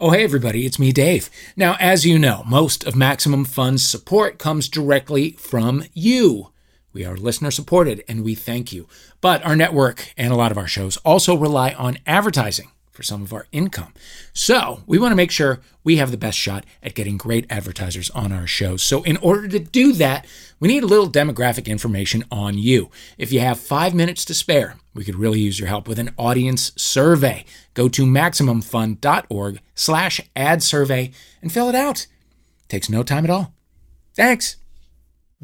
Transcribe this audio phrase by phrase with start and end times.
[0.00, 1.30] Oh, hey, everybody, it's me, Dave.
[1.54, 6.50] Now, as you know, most of Maximum Fun's support comes directly from you.
[6.92, 8.88] We are listener supported and we thank you.
[9.20, 13.22] But our network and a lot of our shows also rely on advertising for some
[13.22, 13.92] of our income.
[14.32, 18.08] So we want to make sure we have the best shot at getting great advertisers
[18.10, 18.82] on our shows.
[18.82, 20.26] So in order to do that,
[20.60, 22.90] we need a little demographic information on you.
[23.18, 26.14] If you have five minutes to spare, we could really use your help with an
[26.16, 27.44] audience survey.
[27.74, 31.10] Go to MaximumFun.org slash ad survey
[31.42, 32.06] and fill it out.
[32.68, 33.52] takes no time at all.
[34.14, 34.56] Thanks.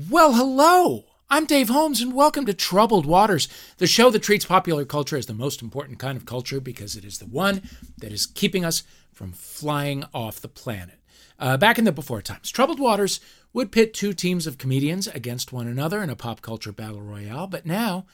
[0.09, 1.10] Well, hello.
[1.33, 5.27] I'm Dave Holmes, and welcome to Troubled Waters, the show that treats popular culture as
[5.27, 7.63] the most important kind of culture because it is the one
[7.99, 10.99] that is keeping us from flying off the planet.
[11.39, 13.21] Uh, back in the before times, Troubled Waters
[13.53, 17.47] would pit two teams of comedians against one another in a pop culture battle royale,
[17.47, 18.07] but now,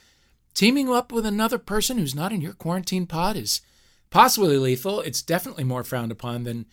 [0.52, 3.62] teaming up with another person who's not in your quarantine pod is
[4.10, 5.00] possibly lethal.
[5.00, 6.66] It's definitely more frowned upon than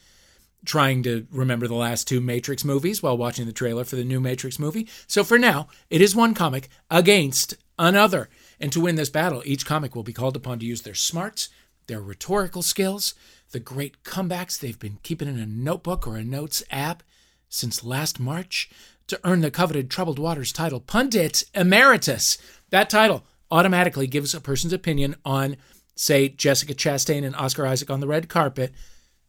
[0.66, 4.20] trying to remember the last two Matrix movies while watching the trailer for the new
[4.20, 4.88] Matrix movie.
[5.08, 8.30] So for now, it is one comic against another.
[8.60, 11.50] And to win this battle, each comic will be called upon to use their smarts,
[11.88, 13.14] their rhetorical skills,
[13.52, 17.04] the great comebacks they've been keeping in a notebook or a notes app
[17.50, 18.70] since last March
[19.08, 22.38] to earn the coveted Troubled Waters title Pundit Emeritus.
[22.70, 25.58] That title automatically gives a person's opinion on,
[25.96, 28.74] say, Jessica Chastain and Oscar Isaac on the red carpet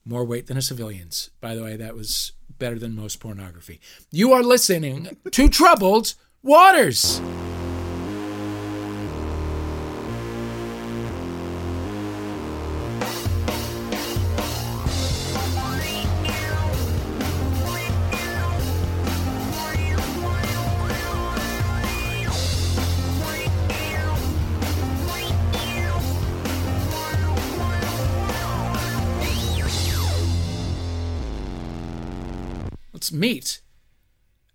[0.04, 1.30] more weight than a civilian's.
[1.40, 3.80] By the way, that was better than most pornography.
[4.10, 7.20] You are listening to Troubled Waters.
[33.24, 33.62] Meet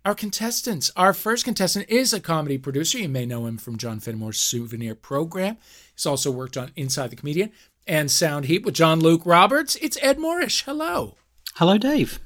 [0.04, 0.92] our contestants.
[0.94, 2.98] Our first contestant is a comedy producer.
[2.98, 5.56] You may know him from John Finnemore's Souvenir Program.
[5.92, 7.50] He's also worked on Inside the Comedian
[7.88, 9.74] and Sound Heap with John Luke Roberts.
[9.82, 10.62] It's Ed Morrish.
[10.66, 11.16] Hello.
[11.56, 12.20] Hello, Dave.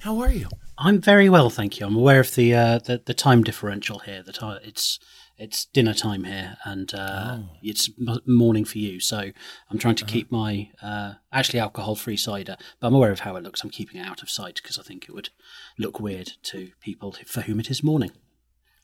[0.00, 0.48] How are you?
[0.78, 1.84] I'm very well, thank you.
[1.84, 4.22] I'm aware of the uh, the, the time differential here.
[4.22, 4.98] That it's
[5.38, 7.48] it's dinner time here, and uh, Oh.
[7.62, 7.90] it's
[8.26, 9.00] morning for you.
[9.00, 9.30] So
[9.70, 13.36] I'm trying to keep my uh, actually alcohol free cider, but I'm aware of how
[13.36, 13.62] it looks.
[13.64, 15.30] I'm keeping it out of sight because I think it would
[15.78, 18.12] look weird to people for whom it is morning.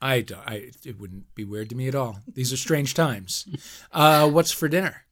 [0.01, 2.19] I, I it wouldn't be weird to me at all.
[2.33, 3.47] These are strange times.
[3.91, 5.05] Uh, what's for dinner?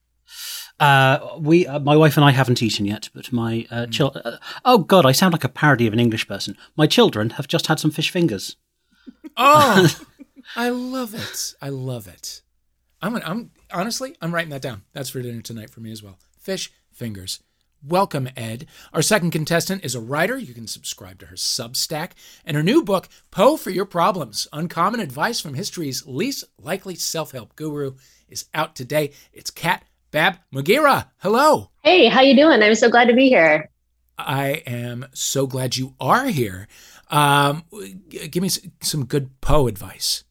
[0.80, 4.36] Uh, we, uh, my wife and I haven't eaten yet, but my uh, chil- uh,
[4.64, 6.56] oh god, I sound like a parody of an English person.
[6.76, 8.56] My children have just had some fish fingers.
[9.36, 9.88] Oh,
[10.58, 11.54] I love it.
[11.62, 12.42] I love it.
[13.00, 14.82] I'm, I'm honestly, I'm writing that down.
[14.92, 16.18] That's for dinner tonight for me as well.
[16.40, 17.38] Fish fingers.
[17.86, 18.66] Welcome, Ed.
[18.92, 20.36] Our second contestant is a writer.
[20.36, 22.10] You can subscribe to her Substack.
[22.44, 27.30] And her new book, Poe for Your Problems Uncommon Advice from History's Least Likely Self
[27.30, 27.94] Help Guru,
[28.28, 29.12] is out today.
[29.32, 31.06] It's Kat Bab Mugira.
[31.18, 31.70] Hello.
[31.84, 32.60] Hey, how you doing?
[32.64, 33.70] I'm so glad to be here.
[34.18, 36.66] I am so glad you are here.
[37.12, 37.62] Um,
[38.08, 40.24] g- give me s- some good Poe advice.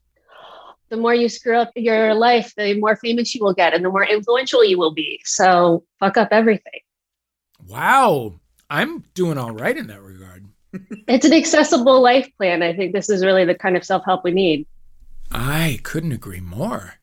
[0.88, 3.90] The more you screw up your life, the more famous you will get and the
[3.90, 5.20] more influential you will be.
[5.24, 6.80] So fuck up everything.
[7.66, 8.40] Wow,
[8.70, 10.46] I'm doing all right in that regard.
[11.08, 12.62] It's an accessible life plan.
[12.62, 14.66] I think this is really the kind of self help we need.
[15.30, 16.94] I couldn't agree more.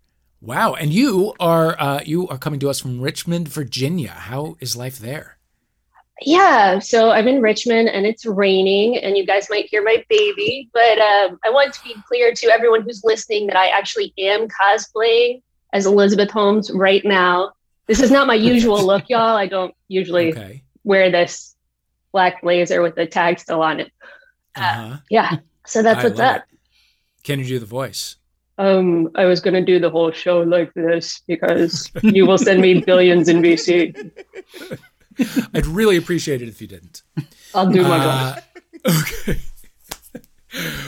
[0.42, 4.12] Wow, and you are uh, you are coming to us from Richmond, Virginia.
[4.12, 5.35] How is life there?
[6.22, 10.70] Yeah, so I'm in Richmond and it's raining, and you guys might hear my baby,
[10.74, 14.48] but um, I want to be clear to everyone who's listening that I actually am
[14.48, 15.42] cosplaying
[15.74, 17.52] as Elizabeth Holmes right now.
[17.88, 19.36] This is not my usual look, y'all.
[19.36, 20.64] I don't usually Okay.
[20.86, 21.56] wear this
[22.14, 23.92] black blazer with the tag still on it.
[24.56, 24.98] Uh-huh.
[25.10, 25.38] Yeah,
[25.68, 26.38] so that's I what's up.
[26.50, 26.60] it.
[27.24, 28.16] Can you do the voice?
[28.58, 32.80] Um, I was gonna do the whole show like this because you will send me
[32.86, 34.12] billions in VC.
[35.54, 37.04] I'd really appreciate it if you didn't.
[37.54, 38.46] I'll do my best.
[38.86, 39.40] Uh, okay.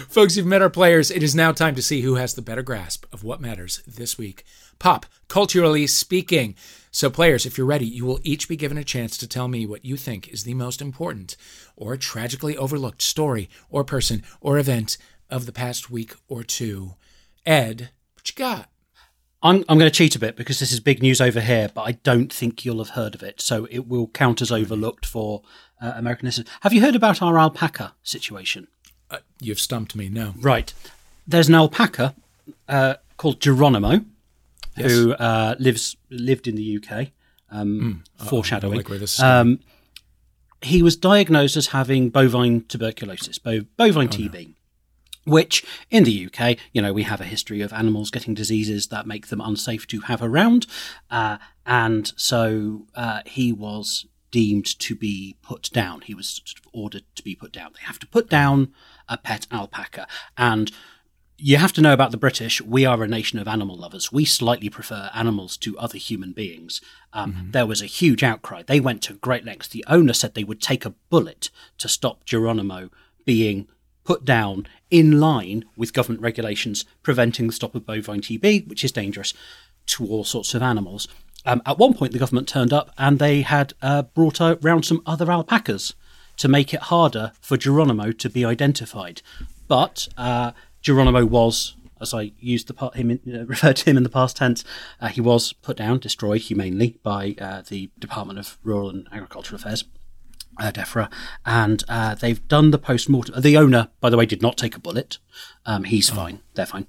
[0.09, 1.11] Folks, you've met our players.
[1.11, 4.17] It is now time to see who has the better grasp of what matters this
[4.17, 4.43] week.
[4.79, 6.55] Pop, culturally speaking.
[6.91, 9.65] So, players, if you're ready, you will each be given a chance to tell me
[9.65, 11.35] what you think is the most important
[11.75, 14.97] or tragically overlooked story or person or event
[15.29, 16.95] of the past week or two.
[17.45, 18.69] Ed, what you got?
[19.43, 21.83] I'm, I'm going to cheat a bit because this is big news over here, but
[21.83, 23.39] I don't think you'll have heard of it.
[23.39, 25.43] So it will count as overlooked for
[25.81, 26.47] uh, American listeners.
[26.61, 28.67] Have you heard about our alpaca situation?
[29.11, 30.09] Uh, you've stumped me.
[30.09, 30.33] No.
[30.39, 30.73] Right.
[31.27, 32.15] There's an alpaca
[32.67, 34.01] uh, called Geronimo
[34.75, 37.07] who uh, lives lived in the UK.
[37.49, 38.83] Um, foreshadowing.
[38.83, 39.59] this is um,
[40.61, 44.53] he was diagnosed as having bovine tuberculosis, bo- bovine TB.
[45.27, 49.05] Which in the UK, you know, we have a history of animals getting diseases that
[49.05, 50.65] make them unsafe to have around.
[51.11, 56.01] Uh, and so uh, he was deemed to be put down.
[56.01, 57.71] He was sort of ordered to be put down.
[57.73, 58.73] They have to put down
[59.09, 60.07] a pet alpaca.
[60.37, 60.71] And
[61.37, 62.61] you have to know about the British.
[62.61, 64.11] We are a nation of animal lovers.
[64.11, 66.81] We slightly prefer animals to other human beings.
[67.13, 67.51] Um, mm-hmm.
[67.51, 68.63] There was a huge outcry.
[68.65, 69.67] They went to great lengths.
[69.67, 72.89] The owner said they would take a bullet to stop Geronimo
[73.23, 73.67] being
[74.07, 78.91] put down in line with government regulations preventing the stop of bovine TB, which is
[78.93, 79.33] dangerous
[79.85, 81.09] to all sorts of animals.
[81.45, 85.01] Um, at one point, the government turned up and they had uh, brought around some
[85.05, 85.93] other alpacas
[86.37, 89.21] to make it harder for Geronimo to be identified.
[89.67, 93.97] But uh, Geronimo was, as I used the part, him in, uh, referred to him
[93.97, 94.63] in the past tense,
[95.01, 99.57] uh, he was put down, destroyed humanely by uh, the Department of Rural and Agricultural
[99.57, 99.83] Affairs
[100.59, 101.11] uh, DEFRA,
[101.45, 103.41] and uh, they've done the post mortem.
[103.41, 105.17] The owner, by the way, did not take a bullet.
[105.65, 106.15] Um, he's oh.
[106.15, 106.41] fine.
[106.55, 106.87] They're fine.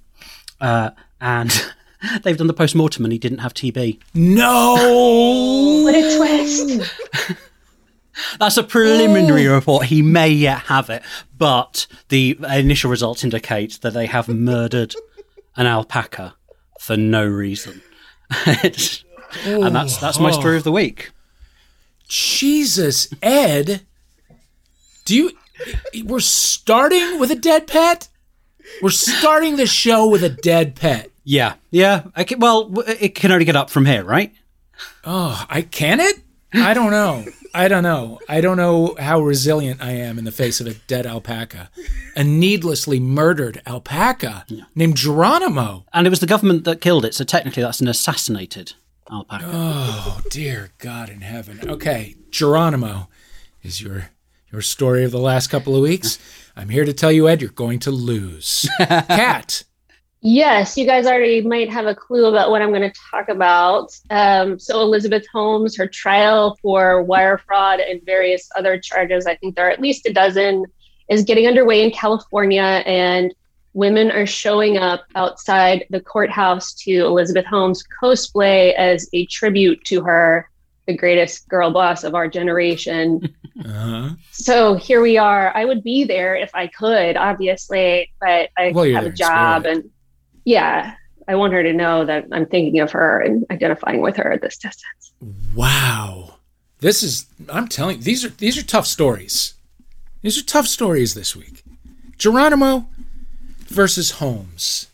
[0.59, 1.51] Uh, and
[2.23, 3.99] they've done the post mortem, and he didn't have TB.
[4.13, 4.73] No,
[5.83, 7.37] what a twist!
[8.39, 9.55] That's a preliminary oh.
[9.55, 9.85] report.
[9.85, 11.03] He may yet have it,
[11.37, 14.93] but the initial results indicate that they have murdered
[15.55, 16.35] an alpaca
[16.79, 17.81] for no reason.
[18.45, 21.11] and that's that's my story of the week.
[22.09, 23.85] Jesus, Ed,
[25.05, 25.31] do you?
[26.03, 28.09] We're starting with a dead pet.
[28.81, 31.11] We're starting the show with a dead pet.
[31.23, 32.03] Yeah, yeah.
[32.15, 34.33] I can, well, it can only get up from here, right?
[35.03, 36.19] Oh, I can it?
[36.53, 37.25] I don't know.
[37.53, 38.19] I don't know.
[38.27, 41.69] I don't know how resilient I am in the face of a dead alpaca,
[42.15, 44.63] a needlessly murdered alpaca yeah.
[44.75, 45.85] named Geronimo.
[45.93, 48.73] And it was the government that killed it, so technically that's an assassinated
[49.11, 49.45] alpaca.
[49.47, 51.59] Oh dear God in heaven.
[51.69, 53.09] Okay, Geronimo
[53.63, 54.09] is your
[54.51, 56.17] your story of the last couple of weeks.
[56.55, 58.67] I'm here to tell you, Ed, you're going to lose.
[58.79, 59.63] Cat.
[60.21, 63.97] Yes, you guys already might have a clue about what I'm going to talk about.
[64.09, 69.55] Um, so, Elizabeth Holmes, her trial for wire fraud and various other charges, I think
[69.55, 70.65] there are at least a dozen,
[71.09, 72.61] is getting underway in California.
[72.61, 73.33] And
[73.73, 80.01] women are showing up outside the courthouse to Elizabeth Holmes cosplay as a tribute to
[80.01, 80.49] her,
[80.87, 83.35] the greatest girl boss of our generation.
[83.59, 84.11] Uh-huh.
[84.31, 85.51] So here we are.
[85.53, 89.89] I would be there if I could, obviously, but I well, have a job and
[90.45, 90.95] yeah,
[91.27, 94.41] I want her to know that I'm thinking of her and identifying with her at
[94.41, 95.11] this distance.
[95.53, 96.35] Wow.
[96.79, 99.53] This is I'm telling these are these are tough stories.
[100.21, 101.63] These are tough stories this week.
[102.17, 102.87] Geronimo,
[103.69, 104.87] versus Holmes.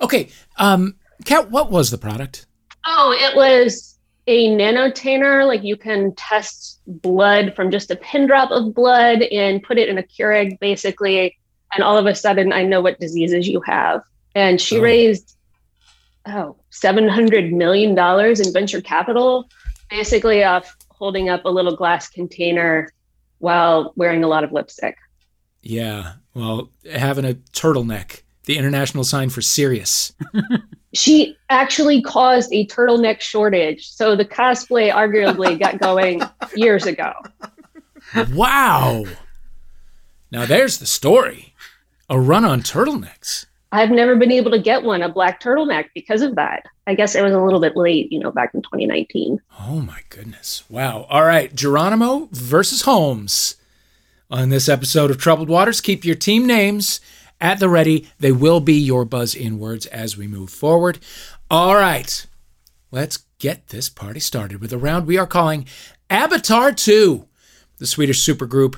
[0.00, 0.28] Okay,
[0.58, 2.46] um, Cat, what was the product?
[2.84, 5.46] Oh, it was a nanotainer.
[5.46, 9.88] Like you can test blood from just a pin drop of blood and put it
[9.88, 11.36] in a Keurig, basically.
[11.74, 14.02] And all of a sudden, I know what diseases you have.
[14.34, 14.82] And she oh.
[14.82, 15.36] raised,
[16.26, 19.48] oh, $700 million in venture capital,
[19.90, 22.90] basically off holding up a little glass container
[23.38, 24.96] while wearing a lot of lipstick.
[25.68, 26.14] Yeah.
[26.34, 30.12] Well, having a turtleneck, the international sign for serious.
[30.94, 33.90] she actually caused a turtleneck shortage.
[33.90, 36.22] So the cosplay arguably got going
[36.54, 37.12] years ago.
[38.32, 39.04] Wow.
[40.30, 41.54] Now there's the story.
[42.08, 43.46] A run on turtlenecks.
[43.72, 46.62] I've never been able to get one, a black turtleneck, because of that.
[46.86, 49.40] I guess it was a little bit late, you know, back in 2019.
[49.60, 50.62] Oh my goodness.
[50.70, 51.06] Wow.
[51.10, 51.52] All right.
[51.52, 53.56] Geronimo versus Holmes
[54.30, 55.80] on this episode of Troubled Waters.
[55.80, 57.00] Keep your team names
[57.40, 58.08] at the ready.
[58.18, 60.98] They will be your buzz in words as we move forward.
[61.50, 62.26] All right,
[62.90, 65.66] let's get this party started with a round we are calling
[66.10, 67.26] Avatar 2.
[67.78, 68.76] The Swedish supergroup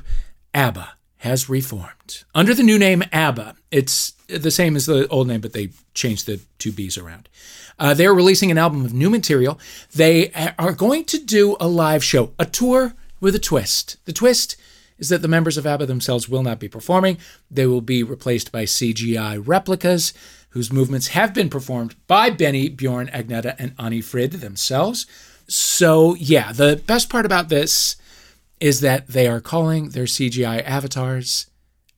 [0.54, 3.54] ABBA has reformed under the new name ABBA.
[3.70, 7.28] It's the same as the old name, but they changed the two B's around.
[7.78, 9.58] Uh, they're releasing an album of new material.
[9.94, 13.96] They are going to do a live show, a tour with a twist.
[14.04, 14.56] The twist
[14.98, 17.18] is that the members of ABBA themselves will not be performing.
[17.50, 20.12] They will be replaced by CGI replicas
[20.50, 25.06] whose movements have been performed by Benny, Bjorn, Agneta, and Anni-Frid themselves.
[25.46, 27.96] So, yeah, the best part about this
[28.60, 31.50] is that they are calling their CGI avatars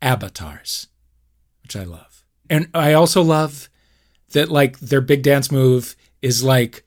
[0.03, 0.89] avatars,
[1.63, 2.25] which I love.
[2.49, 3.69] And I also love
[4.33, 6.85] that, like, their big dance move is like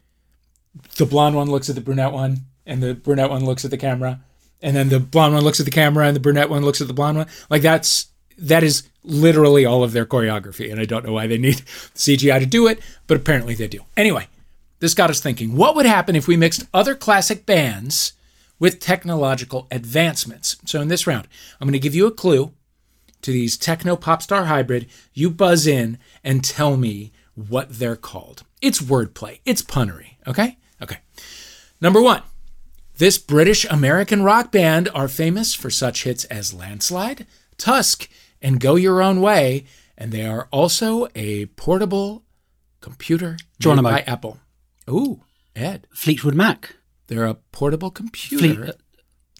[0.97, 3.77] the blonde one looks at the brunette one, and the brunette one looks at the
[3.77, 4.21] camera,
[4.63, 6.87] and then the blonde one looks at the camera and the brunette one looks at
[6.87, 7.27] the blonde one.
[7.51, 8.07] Like that's
[8.39, 11.57] that is literally all of their choreography, and I don't know why they need
[11.95, 13.81] CGI to do it, but apparently they do.
[13.95, 14.27] Anyway,
[14.79, 18.13] this got us thinking: what would happen if we mixed other classic bands
[18.63, 20.55] with technological advancements.
[20.65, 21.27] So in this round,
[21.59, 22.53] I'm going to give you a clue
[23.21, 24.87] to these techno pop star hybrid.
[25.13, 28.43] You buzz in and tell me what they're called.
[28.61, 30.57] It's wordplay, it's punnery, okay?
[30.81, 30.99] Okay.
[31.81, 32.21] Number one,
[32.97, 37.25] this British American rock band are famous for such hits as Landslide,
[37.57, 38.07] Tusk,
[38.41, 39.65] and Go Your Own Way,
[39.97, 42.23] and they are also a portable
[42.81, 43.89] computer Geronimo.
[43.89, 44.39] made by Apple.
[44.89, 45.21] Ooh,
[45.55, 45.87] Ed.
[45.93, 46.75] Fleetwood Mac.
[47.07, 48.65] They're a portable computer.
[48.65, 48.75] Fleet,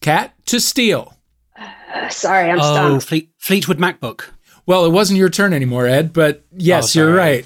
[0.02, 1.18] Cat to steal.
[1.58, 3.06] Uh, sorry, I'm oh, stumped.
[3.06, 4.26] Fleet, Fleetwood MacBook.
[4.66, 7.46] Well, it wasn't your turn anymore, Ed, but yes, Oh, you're right.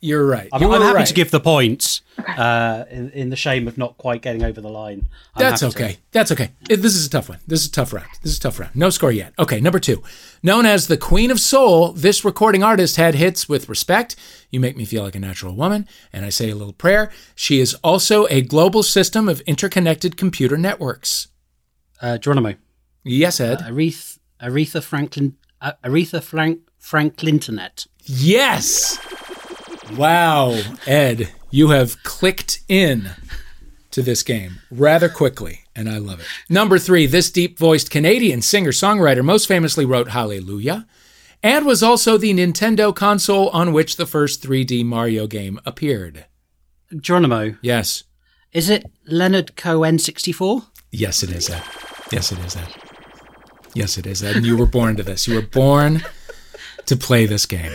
[0.00, 0.48] You're right.
[0.52, 1.06] I'm, you I'm happy right.
[1.08, 4.68] to give the points uh, in, in the shame of not quite getting over the
[4.68, 5.08] line.
[5.34, 5.84] I'm That's happy to.
[5.84, 5.96] okay.
[6.12, 6.50] That's okay.
[6.68, 7.40] This is a tough one.
[7.48, 8.06] This is a tough round.
[8.22, 8.76] This is a tough round.
[8.76, 9.32] No score yet.
[9.40, 10.02] Okay, number two.
[10.40, 14.14] Known as the Queen of Soul, this recording artist had hits with Respect,
[14.50, 17.10] You Make Me Feel Like a Natural Woman, and I Say a Little Prayer.
[17.34, 21.26] She is also a global system of interconnected computer networks.
[22.00, 22.54] Uh, Geronimo.
[23.02, 23.58] Yes, Ed.
[23.60, 25.36] Aretha, Aretha Franklin.
[25.60, 27.88] Uh, Aretha Frank Franklinternet.
[28.04, 28.96] Yes.
[29.96, 33.10] Wow, Ed, you have clicked in
[33.90, 36.26] to this game rather quickly, and I love it.
[36.48, 40.86] Number three, this deep voiced Canadian singer songwriter most famously wrote Hallelujah
[41.42, 46.26] and was also the Nintendo console on which the first 3D Mario game appeared.
[46.96, 47.56] Geronimo.
[47.62, 48.04] Yes.
[48.52, 50.62] Is it Leonard Cohen 64?
[50.90, 51.62] Yes, it is, Ed.
[52.10, 52.68] Yes, it is, Ed.
[53.74, 54.36] Yes, it is, Ed.
[54.36, 55.28] And you were born to this.
[55.28, 56.02] You were born
[56.86, 57.72] to play this game.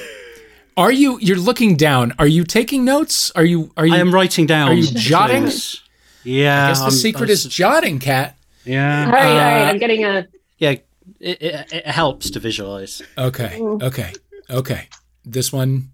[0.75, 1.19] Are you?
[1.21, 2.13] You're looking down.
[2.19, 3.31] Are you taking notes?
[3.35, 3.71] Are you?
[3.77, 3.93] Are you?
[3.95, 4.69] I am writing down.
[4.69, 5.43] Are you jotting?
[5.43, 5.81] things.
[6.23, 6.65] Yeah.
[6.65, 8.37] I guess the I'm- secret I'm- is jotting, cat.
[8.65, 9.05] Yeah.
[9.05, 9.61] all right, all right.
[9.63, 10.27] uh, I'm getting a.
[10.57, 10.75] Yeah.
[11.19, 13.01] It, it, it helps to visualize.
[13.17, 14.13] Okay, okay,
[14.49, 14.87] okay.
[15.25, 15.89] This one,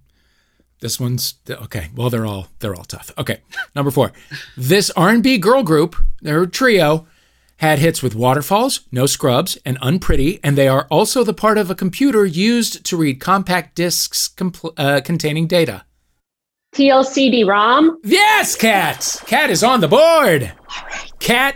[0.81, 1.89] this one's okay.
[1.95, 3.12] Well, they're all they're all tough.
[3.17, 3.39] Okay,
[3.75, 4.12] number four.
[4.55, 7.07] This R&B girl group, their trio,
[7.60, 11.70] had hits with Waterfalls, No Scrubs, and Unpretty, and they are also the part of
[11.70, 15.84] a computer used to read compact discs compl- uh, containing data.
[16.74, 18.00] TLCD ROM.
[18.04, 19.22] Yes, Cat.
[19.25, 20.54] Cat is on the board.
[21.20, 21.56] Cat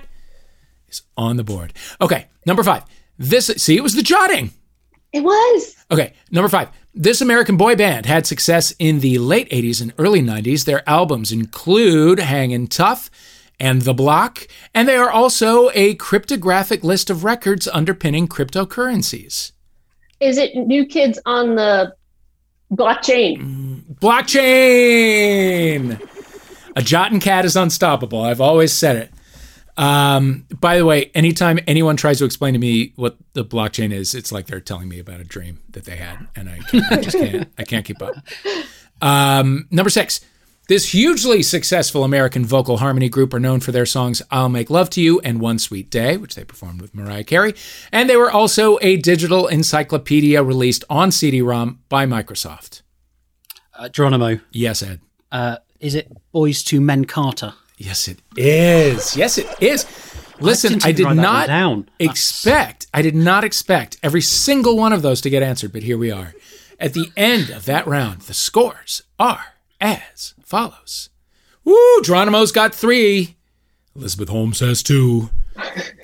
[0.90, 1.74] is on the board.
[2.02, 2.84] Okay, number five.
[3.18, 4.52] This see, it was the jotting.
[5.14, 5.76] It was.
[5.90, 6.70] Okay, number five.
[6.94, 10.66] This American boy band had success in the late 80s and early 90s.
[10.66, 13.10] Their albums include Hangin' Tough
[13.60, 19.52] and The Block, and they are also a cryptographic list of records underpinning cryptocurrencies.
[20.20, 21.96] Is it New Kids on the
[22.72, 23.84] blockchain?
[23.96, 25.30] Blockchain!
[26.76, 28.22] A jot and cat is unstoppable.
[28.22, 29.12] I've always said it.
[29.76, 34.14] Um, by the way, anytime anyone tries to explain to me what the blockchain is,
[34.14, 36.98] it's like they're telling me about a dream that they had, and I, can't, I
[36.98, 37.52] just can't.
[37.58, 38.16] I can't keep up.
[39.02, 40.22] Um, number six.
[40.70, 44.90] This hugely successful American vocal harmony group are known for their songs I'll Make Love
[44.92, 47.54] to You and One Sweet Day, which they performed with Mariah Carey.
[47.92, 52.82] And they were also a digital encyclopedia released on CD ROM by Microsoft.
[53.78, 54.40] Uh, Geronimo.
[54.54, 55.02] Yes, Ed.
[55.34, 57.56] Uh, is it Boyz II Men Carter?
[57.78, 59.18] Yes, it is.
[59.18, 59.86] Yes, it is.
[60.40, 64.78] Listen, didn't I, did write that one not expect, I did not expect every single
[64.78, 66.34] one of those to get answered, but here we are.
[66.80, 71.10] At the end of that round, the scores are as follows.
[71.64, 73.38] Woo, Geronimo's got three.
[73.96, 75.32] Elizabeth Holmes has two.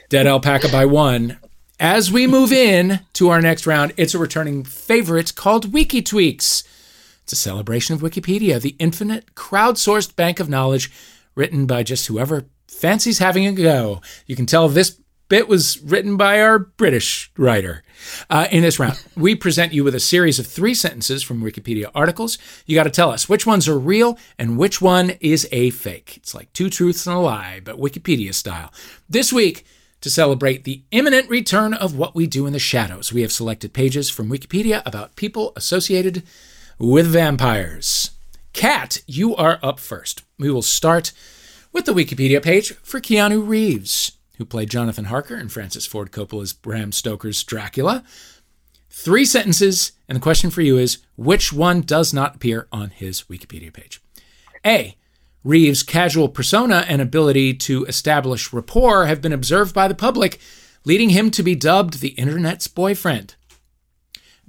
[0.10, 1.38] Dead Alpaca by one.
[1.80, 6.64] As we move in to our next round, it's a returning favorite called Wiki Tweaks.
[7.22, 10.92] It's a celebration of Wikipedia, the infinite crowdsourced bank of knowledge
[11.36, 14.02] written by just whoever fancies having a go.
[14.26, 14.99] You can tell this
[15.30, 17.84] bit was written by our British writer.
[18.30, 21.90] Uh, in this round, we present you with a series of three sentences from Wikipedia
[21.96, 22.38] articles.
[22.66, 26.18] You got to tell us which ones are real and which one is a fake.
[26.18, 28.74] It's like two truths and a lie, but Wikipedia style.
[29.08, 29.66] This week,
[30.02, 33.74] to celebrate the imminent return of what we do in the shadows, we have selected
[33.74, 36.24] pages from Wikipedia about people associated
[36.78, 38.12] with vampires.
[38.54, 40.24] Cat, you are up first.
[40.38, 41.12] We will start
[41.72, 46.54] with the Wikipedia page for Keanu Reeves, who played Jonathan Harker in Francis Ford Coppola's
[46.54, 48.04] Bram Stoker's Dracula.
[48.90, 53.24] Three sentences, and the question for you is which one does not appear on his
[53.24, 54.02] Wikipedia page?
[54.66, 54.96] A.
[55.44, 60.40] Reeves' casual persona and ability to establish rapport have been observed by the public,
[60.86, 63.36] leading him to be dubbed the Internet's boyfriend.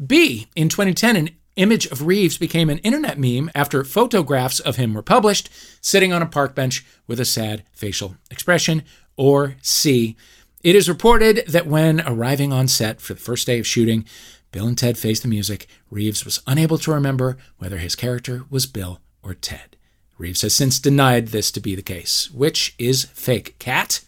[0.05, 0.47] B.
[0.55, 5.03] In 2010, an image of Reeves became an internet meme after photographs of him were
[5.03, 8.83] published, sitting on a park bench with a sad facial expression.
[9.21, 10.17] Or C.
[10.63, 14.07] It is reported that when arriving on set for the first day of shooting,
[14.51, 18.65] Bill and Ted Face the Music, Reeves was unable to remember whether his character was
[18.65, 19.77] Bill or Ted.
[20.17, 22.31] Reeves has since denied this to be the case.
[22.31, 23.59] Which is fake?
[23.59, 24.01] Cat?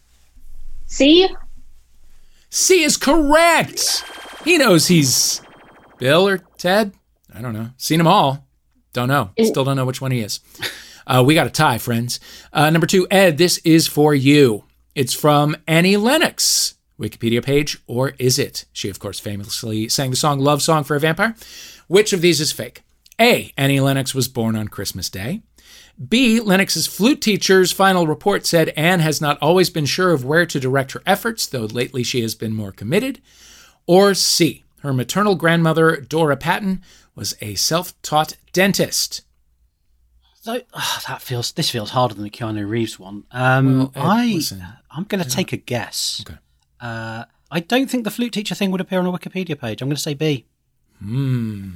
[0.87, 1.28] C.
[2.49, 4.04] C is correct.
[4.47, 5.42] He knows he's
[5.99, 6.95] Bill or Ted.
[7.35, 7.69] I don't know.
[7.76, 8.47] Seen them all.
[8.95, 9.33] Don't know.
[9.45, 10.40] Still don't know which one he is.
[11.07, 12.19] Uh, we got a tie, friends.
[12.50, 14.64] Uh, number two, Ed, this is for you.
[14.95, 16.75] It's from Annie Lennox.
[17.01, 18.67] Wikipedia page, or is it?
[18.73, 21.35] She, of course, famously sang the song Love Song for a Vampire.
[21.89, 22.83] Which of these is fake?
[23.19, 23.53] A.
[23.57, 25.43] Annie Lennox was born on Christmas Day.
[26.09, 26.41] B.
[26.41, 30.61] Lennox's flute teacher's final report said Anne has not always been sure of where to
[30.61, 33.21] direct her efforts, though lately she has been more committed.
[33.87, 34.65] Or C.
[34.81, 36.83] Her maternal grandmother, Dora Patton,
[37.15, 39.23] was a self taught dentist.
[40.43, 43.25] So, ah, that feels this feels harder than the Keanu Reeves one.
[43.31, 44.65] Um, Well, Ed, I listen.
[44.91, 46.23] I'm going to take a guess.
[46.27, 46.39] Okay.
[46.81, 49.81] Uh, I don't think the flute teacher thing would appear on a Wikipedia page.
[49.81, 50.47] I'm going to say B.
[50.99, 51.71] Hmm.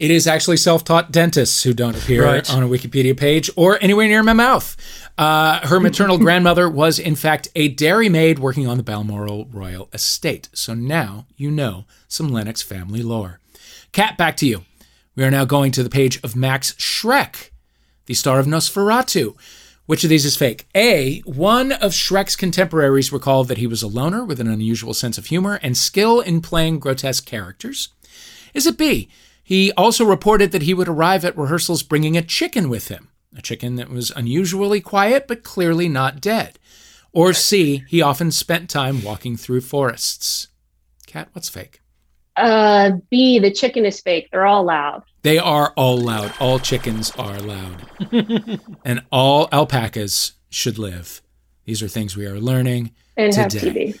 [0.00, 2.52] It is actually self taught dentists who don't appear Right.
[2.52, 4.76] on a Wikipedia page or anywhere near my mouth.
[5.16, 10.48] Uh, her maternal grandmother was, in fact, a dairymaid working on the Balmoral Royal Estate.
[10.52, 13.40] So now you know some Lennox family lore.
[13.92, 14.64] Cat, back to you.
[15.14, 17.50] We are now going to the page of Max Schreck,
[18.06, 19.36] the star of Nosferatu.
[19.86, 20.66] Which of these is fake?
[20.74, 21.20] A.
[21.20, 25.26] One of Schreck's contemporaries recalled that he was a loner with an unusual sense of
[25.26, 27.90] humor and skill in playing grotesque characters.
[28.54, 29.10] Is it B?
[29.42, 33.42] He also reported that he would arrive at rehearsals bringing a chicken with him, a
[33.42, 36.58] chicken that was unusually quiet but clearly not dead.
[37.12, 40.48] Or C, he often spent time walking through forests.
[41.06, 41.80] Cat, what's fake?
[42.36, 43.38] Uh, B.
[43.38, 44.28] The chicken is fake.
[44.30, 45.02] They're all loud.
[45.22, 46.32] They are all loud.
[46.40, 47.86] All chickens are loud.
[48.84, 51.22] and all alpacas should live.
[51.64, 52.92] These are things we are learning.
[53.16, 53.94] And have Today.
[53.94, 54.00] TB.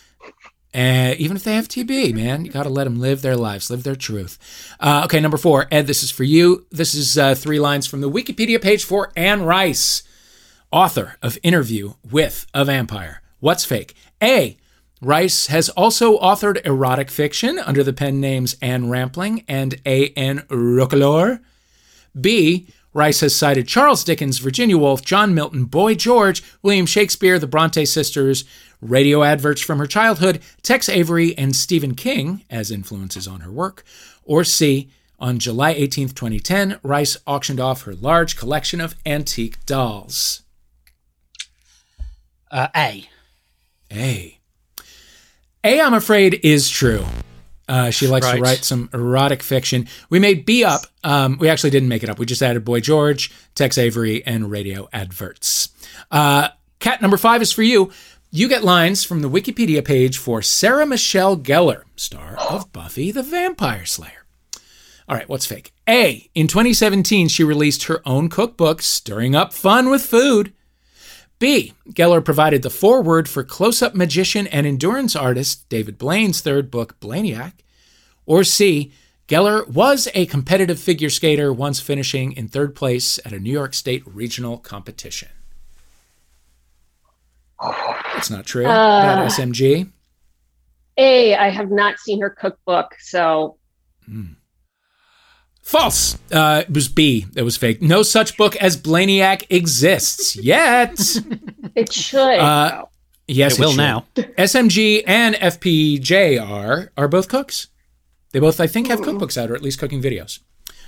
[0.74, 3.70] Uh, even if they have TB, man, you got to let them live their lives,
[3.70, 4.74] live their truth.
[4.80, 6.66] Uh, okay, number four, Ed, this is for you.
[6.72, 10.02] This is uh, three lines from the Wikipedia page for Anne Rice,
[10.72, 13.22] author of Interview with a Vampire.
[13.38, 13.94] What's fake?
[14.20, 14.56] A.
[15.04, 20.08] Rice has also authored erotic fiction under the pen names Anne Rampling and A.
[20.10, 20.40] N.
[20.48, 21.40] Roquelaure.
[22.18, 22.68] B.
[22.94, 27.84] Rice has cited Charles Dickens, Virginia Woolf, John Milton, Boy George, William Shakespeare, the Bronte
[27.84, 28.44] sisters,
[28.80, 33.84] radio adverts from her childhood, Tex Avery, and Stephen King as influences on her work.
[34.22, 34.90] Or C.
[35.18, 40.42] On July 18, 2010, Rice auctioned off her large collection of antique dolls.
[42.50, 43.08] Uh, A.
[43.92, 44.38] A.
[45.64, 47.04] A, I'm afraid, is true.
[47.66, 49.88] Uh, she likes to write some erotic fiction.
[50.10, 50.82] We made B up.
[51.02, 52.18] Um, we actually didn't make it up.
[52.18, 55.70] We just added Boy George, Tex Avery, and radio adverts.
[56.10, 56.48] Uh,
[56.80, 57.90] cat number five is for you.
[58.30, 63.22] You get lines from the Wikipedia page for Sarah Michelle Gellar, star of Buffy the
[63.22, 64.26] Vampire Slayer.
[65.08, 65.72] All right, what's fake?
[65.88, 66.28] A.
[66.34, 70.52] In 2017, she released her own cookbook, Stirring Up Fun with Food.
[71.38, 71.74] B.
[71.90, 76.98] Gellar provided the foreword for close up magician and endurance artist David Blaine's third book,
[77.00, 77.52] Blainiac.
[78.26, 78.92] Or C.
[79.28, 83.74] Gellar was a competitive figure skater, once finishing in third place at a New York
[83.74, 85.28] State regional competition.
[87.60, 88.64] That's not true.
[88.64, 89.26] Not Uh.
[89.26, 89.90] SMG.
[90.96, 91.34] A.
[91.34, 93.56] I have not seen her cookbook, so
[95.64, 96.18] False.
[96.30, 97.24] Uh, it was B.
[97.32, 97.80] That was fake.
[97.80, 101.00] No such book as Blainiac exists yet.
[101.74, 102.38] it should.
[102.38, 102.84] Uh,
[103.26, 103.78] yes, It will should.
[103.78, 104.04] now.
[104.14, 107.68] SMG and FPJ are are both cooks.
[108.32, 110.40] They both, I think, have cookbooks out, or at least cooking videos.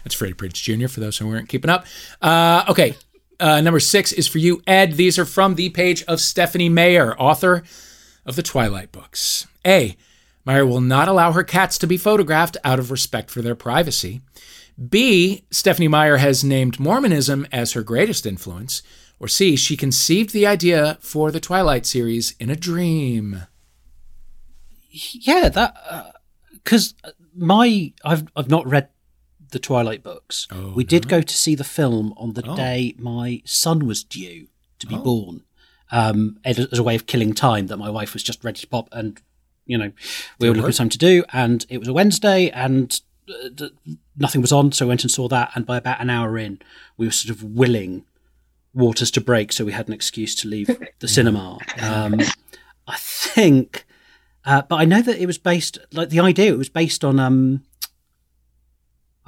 [0.05, 0.89] That's Freddie Prinze Jr.
[0.89, 1.87] for those who weren't keeping up.
[2.21, 2.95] Uh, okay,
[3.41, 4.93] uh, number six is for you, Ed.
[4.93, 7.63] These are from the page of Stephenie Meyer, author
[8.27, 9.47] of the Twilight books.
[9.67, 9.97] A.
[10.45, 14.21] Meyer will not allow her cats to be photographed out of respect for their privacy.
[14.89, 15.45] B.
[15.51, 18.83] Stephenie Meyer has named Mormonism as her greatest influence.
[19.19, 19.57] Or C.
[19.57, 23.43] She conceived the idea for the Twilight series in a dream.
[24.91, 26.15] Yeah, that
[26.53, 26.95] because
[27.35, 28.89] my I've I've not read
[29.53, 30.47] the Twilight books.
[30.51, 32.57] Oh, we did go to see the film on the Oh.
[32.57, 34.49] day my son was due
[34.81, 35.43] to be born,
[35.91, 37.69] um, as a way of killing time.
[37.69, 39.19] That my wife was just ready to pop, and
[39.65, 39.93] you know
[40.39, 43.06] we were looking for something to do, and it was a Wednesday, and uh,
[44.17, 45.53] nothing was on, so we went and saw that.
[45.55, 46.61] And by about an hour in,
[46.97, 48.05] we were sort of willing
[48.75, 51.59] waters to break, so we had an excuse to leave the cinema.
[51.81, 52.21] Um,
[52.87, 53.85] I think.
[54.45, 57.19] Uh, but I know that it was based, like the idea, it was based on.
[57.19, 57.65] Um,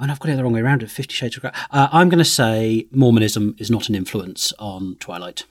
[0.01, 0.89] and I've got it the wrong way around.
[0.89, 1.51] Fifty Shades of Grey.
[1.71, 5.43] Uh, I'm going to say Mormonism is not an influence on Twilight.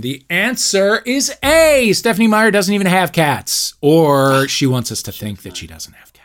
[0.00, 1.92] The answer is A.
[1.92, 5.92] Stephenie Meyer doesn't even have cats, or she wants us to think that she doesn't
[5.92, 6.17] have cats.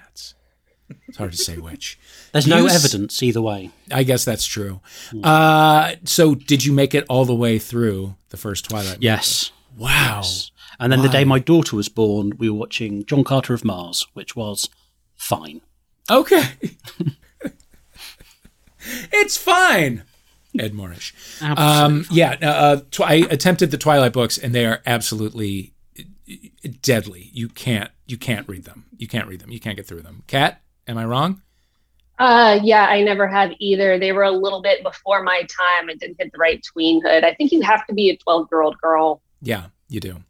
[1.13, 1.99] It's hard to say which.
[2.31, 3.69] There's no s- evidence either way.
[3.91, 4.81] I guess that's true.
[5.23, 8.93] Uh, so, did you make it all the way through the first Twilight?
[8.93, 9.05] movie?
[9.05, 9.51] Yes.
[9.77, 10.23] Wow.
[10.79, 14.07] And then the day my daughter was born, we were watching John Carter of Mars,
[14.13, 14.69] which was
[15.15, 15.61] fine.
[16.09, 16.43] Okay.
[19.11, 20.03] it's fine.
[20.57, 21.13] Ed Morrish.
[21.41, 25.73] Um, yeah, uh, tw- I attempted the Twilight books, and they are absolutely
[26.81, 27.29] deadly.
[27.33, 28.85] You can't, you can't read them.
[28.97, 29.51] You can't read them.
[29.51, 30.23] You can't get through them.
[30.27, 31.41] Cat, am I wrong?
[32.19, 33.97] Uh, yeah, I never have either.
[33.97, 35.89] They were a little bit before my time.
[35.89, 37.23] I didn't hit the right tweenhood.
[37.23, 39.21] I think you have to be a 12 year old girl.
[39.41, 40.23] Yeah, you do,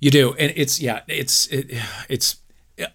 [0.00, 2.36] you do, and it's yeah, it's it, it's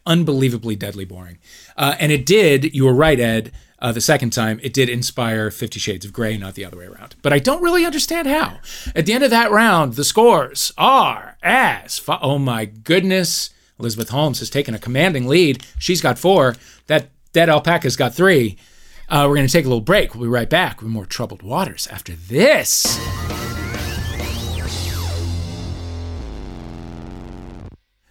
[0.06, 1.38] unbelievably deadly boring.
[1.78, 2.74] Uh, and it did.
[2.76, 3.52] You were right, Ed.
[3.80, 6.86] Uh, the second time, it did inspire Fifty Shades of Grey, not the other way
[6.86, 7.15] around.
[7.21, 8.60] But I don't really understand how.
[8.95, 13.52] At the end of that round, the scores are as fo- oh my goodness.
[13.81, 15.65] Elizabeth Holmes has taken a commanding lead.
[15.79, 16.55] She's got four.
[16.87, 18.57] That dead alpaca's got three.
[19.09, 20.13] Uh, we're going to take a little break.
[20.13, 22.97] We'll be right back with more troubled waters after this.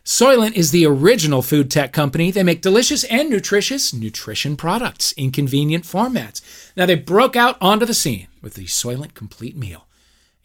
[0.04, 2.30] Soylent is the original food tech company.
[2.30, 6.42] They make delicious and nutritious nutrition products in convenient formats.
[6.76, 9.86] Now they broke out onto the scene with the Soylent Complete Meal,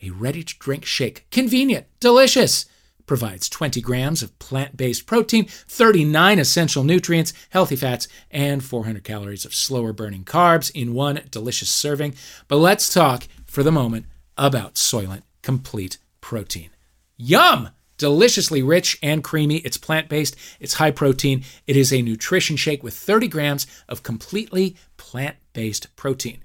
[0.04, 2.68] a ready to drink shake, convenient, delicious.
[3.06, 9.46] Provides 20 grams of plant based protein, 39 essential nutrients, healthy fats, and 400 calories
[9.46, 12.16] of slower burning carbs in one delicious serving.
[12.48, 16.72] But let's talk for the moment about Soylent Complete Protein.
[17.18, 17.70] Yum!
[17.98, 19.58] Deliciously rich and creamy.
[19.58, 21.46] It's plant based, it's high protein.
[21.66, 26.42] It is a nutrition shake with 30 grams of completely plant based protein.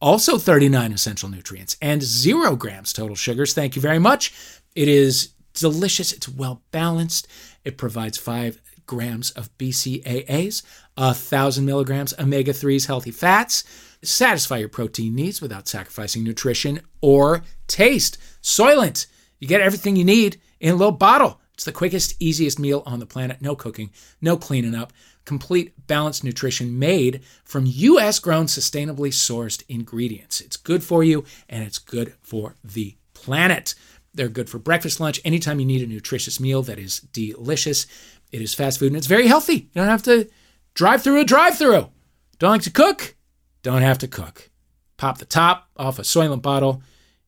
[0.00, 3.52] Also, 39 essential nutrients and zero grams total sugars.
[3.52, 4.32] Thank you very much.
[4.74, 7.26] It is delicious, it's well balanced.
[7.64, 10.62] It provides five grams of BCAAs,
[10.96, 13.64] a thousand milligrams omega 3s healthy fats.
[14.02, 18.18] Satisfy your protein needs without sacrificing nutrition or taste.
[18.42, 19.06] Soylent.
[19.40, 21.40] You get everything you need in a little bottle.
[21.54, 23.40] It's the quickest, easiest meal on the planet.
[23.40, 23.90] No cooking,
[24.20, 24.92] no cleaning up.
[25.24, 30.40] Complete balanced nutrition made from US grown, sustainably sourced ingredients.
[30.40, 33.74] It's good for you and it's good for the planet.
[34.14, 37.86] They're good for breakfast, lunch, anytime you need a nutritious meal that is delicious.
[38.32, 39.54] It is fast food and it's very healthy.
[39.54, 40.28] You don't have to
[40.74, 41.90] drive through a drive through.
[42.38, 43.16] Don't like to cook?
[43.62, 44.50] Don't have to cook.
[44.96, 46.82] Pop the top off a Soylent bottle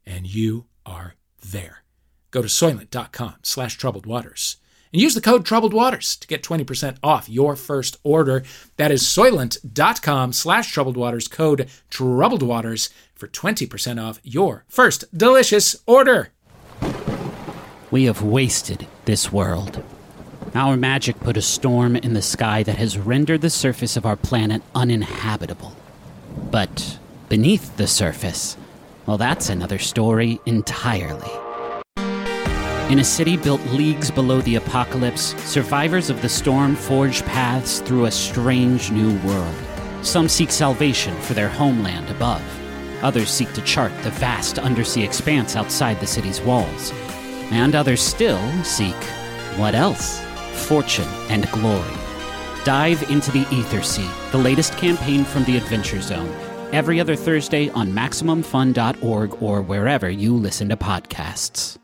[0.04, 1.14] and you are
[1.50, 1.82] there.
[2.30, 4.56] Go to soylent.com slash troubled waters
[4.92, 8.44] and use the code troubled waters to get 20% off your first order.
[8.76, 15.76] That is soylent.com slash troubled waters, code troubled waters for 20% off your first delicious
[15.86, 16.32] order.
[17.90, 19.82] We have wasted this world.
[20.56, 24.16] Our magic put a storm in the sky that has rendered the surface of our
[24.16, 25.76] planet uninhabitable.
[26.50, 28.56] But beneath the surface,
[29.06, 31.30] well, that's another story entirely.
[32.90, 38.06] In a city built leagues below the apocalypse, survivors of the storm forge paths through
[38.06, 39.54] a strange new world.
[40.02, 42.42] Some seek salvation for their homeland above.
[43.02, 46.92] Others seek to chart the vast undersea expanse outside the city's walls.
[47.50, 48.96] And others still seek
[49.56, 50.20] what else?
[50.66, 51.96] Fortune and glory.
[52.64, 56.28] Dive into the Ether Sea, the latest campaign from the Adventure Zone,
[56.74, 61.78] every other Thursday on MaximumFun.org or wherever you listen to podcasts.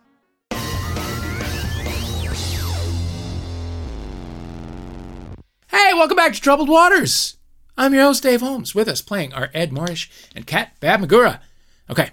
[5.70, 7.38] Hey, welcome back to Troubled Waters.
[7.78, 8.74] I'm your host, Dave Holmes.
[8.74, 11.40] With us playing are Ed Morrish and Cat Baab-Muguira.
[11.88, 12.10] Okay,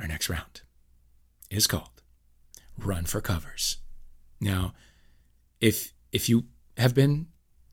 [0.00, 0.62] our next round
[1.50, 1.99] is called
[2.84, 3.78] Run for Covers.
[4.40, 4.72] Now,
[5.60, 6.44] if if you
[6.76, 7.28] have been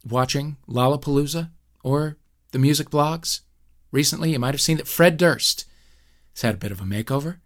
[0.07, 1.49] watching Lollapalooza
[1.83, 2.17] or
[2.51, 3.41] the music blogs
[3.91, 5.65] recently, you might have seen that Fred Durst
[6.33, 7.37] has had a bit of a makeover.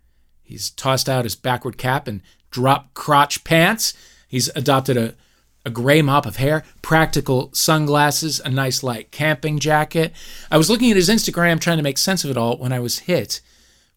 [0.41, 3.93] He's tossed out his backward cap and drop crotch pants.
[4.27, 5.15] He's adopted a
[5.65, 10.13] a gray mop of hair, practical sunglasses, a nice light camping jacket.
[10.49, 12.79] I was looking at his Instagram trying to make sense of it all when I
[12.79, 13.41] was hit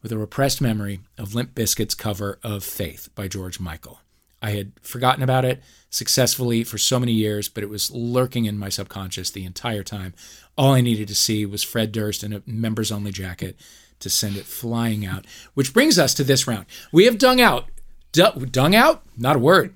[0.04, 4.00] with a repressed memory of Limp Bizkit's cover of Faith by George Michael.
[4.42, 8.58] I had forgotten about it successfully for so many years, but it was lurking in
[8.58, 10.12] my subconscious the entire time.
[10.58, 13.56] All I needed to see was Fred Durst in a members only jacket
[14.00, 15.24] to send it flying out.
[15.54, 16.66] Which brings us to this round.
[16.92, 17.70] We have dung out
[18.14, 19.02] Du- dung out?
[19.16, 19.74] Not a word.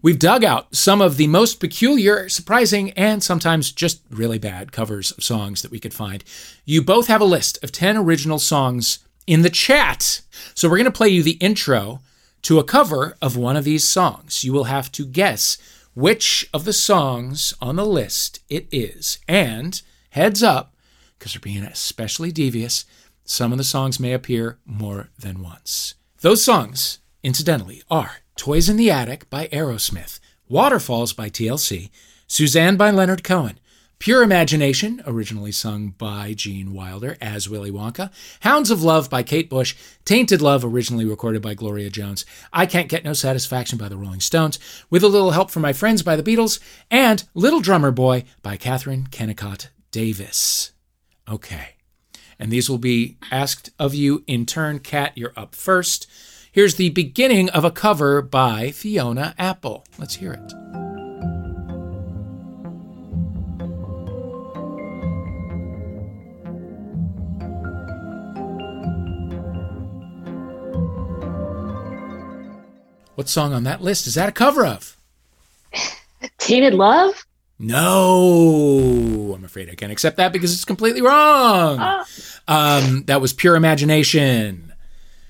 [0.00, 5.10] We've dug out some of the most peculiar, surprising, and sometimes just really bad covers
[5.10, 6.22] of songs that we could find.
[6.64, 10.22] You both have a list of 10 original songs in the chat.
[10.54, 12.00] So we're going to play you the intro
[12.42, 14.44] to a cover of one of these songs.
[14.44, 15.56] You will have to guess
[15.94, 19.18] which of the songs on the list it is.
[19.28, 20.74] And heads up,
[21.18, 22.84] because we're being especially devious,
[23.24, 25.94] some of the songs may appear more than once.
[26.22, 31.90] Those songs incidentally, are Toys in the Attic by Aerosmith, Waterfalls by TLC,
[32.26, 33.59] Suzanne by Leonard Cohen,
[34.00, 38.10] Pure Imagination, originally sung by Gene Wilder as Willy Wonka,
[38.40, 42.88] Hounds of Love by Kate Bush, Tainted Love, originally recorded by Gloria Jones, I Can't
[42.88, 44.58] Get No Satisfaction by the Rolling Stones,
[44.88, 46.60] With a Little Help from My Friends by the Beatles,
[46.90, 50.72] and Little Drummer Boy by Katherine Kennicott Davis.
[51.30, 51.74] Okay.
[52.38, 54.78] And these will be asked of you in turn.
[54.78, 56.06] Cat, you're up first.
[56.50, 59.84] Here's the beginning of a cover by Fiona Apple.
[59.98, 60.89] Let's hear it.
[73.20, 74.96] What song on that list is that a cover of?
[76.38, 77.26] Tainted Love?
[77.58, 81.76] No, I'm afraid I can't accept that because it's completely wrong.
[81.78, 82.04] Oh.
[82.48, 84.72] Um, that was Pure Imagination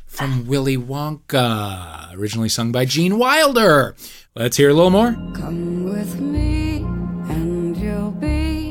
[0.06, 3.96] from Willy Wonka, originally sung by Gene Wilder.
[4.36, 5.14] Let's hear a little more.
[5.34, 6.84] Come with me,
[7.28, 8.70] and you'll be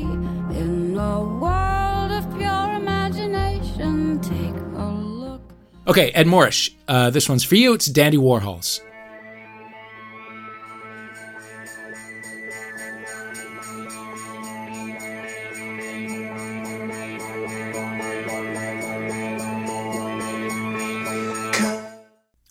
[0.58, 4.18] in a world of pure imagination.
[4.22, 5.42] Take a look.
[5.86, 7.74] Okay, Ed Morrish, uh, this one's for you.
[7.74, 8.80] It's Dandy Warhols.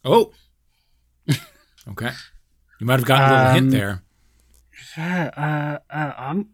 [0.10, 0.32] Oh.
[1.90, 2.12] okay.
[2.80, 4.04] You might have gotten a little Um, hint there.
[4.98, 6.50] Uh, uh, uh, I'm,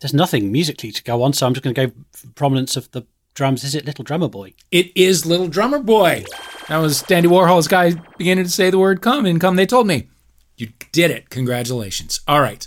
[0.00, 2.90] there's nothing musically to go on, so I'm just going to go for prominence of
[2.92, 3.02] the
[3.34, 3.64] drums.
[3.64, 4.54] Is it Little Drummer Boy?
[4.70, 6.24] It is Little Drummer Boy.
[6.68, 9.86] That was Dandy Warhol's guy beginning to say the word come, and come they told
[9.86, 10.08] me.
[10.56, 11.30] You did it.
[11.30, 12.20] Congratulations.
[12.26, 12.66] All right.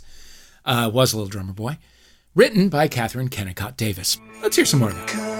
[0.63, 1.77] Uh, was Little Drummer Boy.
[2.35, 4.17] Written by Katherine Kennicott Davis.
[4.41, 5.30] Let's hear some more of that.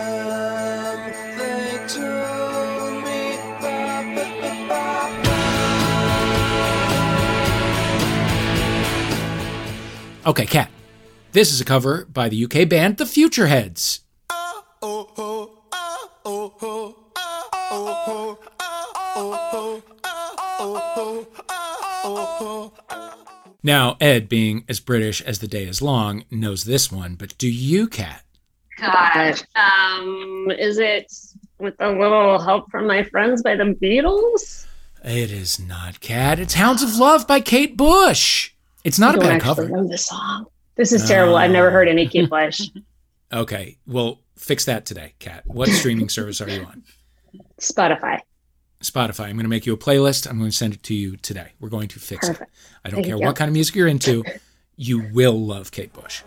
[10.24, 10.70] Okay, Cat.
[11.32, 14.02] This is a cover by the UK band The Futureheads.
[23.64, 27.50] Now, Ed, being as British as the day is long, knows this one, but do
[27.50, 28.24] you, Cat?
[28.78, 29.42] God.
[29.56, 31.12] Um, is it
[31.58, 34.68] with a little help from my friends by the Beatles?
[35.04, 36.40] It is not Cat.
[36.40, 38.51] It's Hounds of Love by Kate Bush.
[38.84, 39.70] It's not I a don't bad actually cover.
[39.70, 40.48] know the song.
[40.76, 41.36] This is terrible.
[41.36, 41.72] I've never ah.
[41.72, 42.70] heard any Kate Bush.
[43.34, 45.44] Okay, well, fix that today, Cat.
[45.46, 46.84] What streaming service are you on?
[47.62, 48.20] Spotify.
[48.82, 49.28] Spotify.
[49.28, 50.30] I'm going to make you a playlist.
[50.30, 51.54] I'm going to send it to you today.
[51.62, 52.38] We're going to fix it.
[52.84, 53.26] I don't Thank care you.
[53.26, 54.26] what kind of music you're into.
[54.76, 56.24] You will love Kate Bush.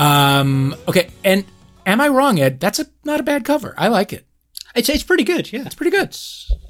[0.00, 1.44] Um, okay, and
[1.84, 2.58] am I wrong, Ed?
[2.58, 3.74] That's a not a bad cover.
[3.76, 4.26] I like it.
[4.74, 5.52] It's it's pretty good.
[5.52, 6.16] Yeah, It's pretty good.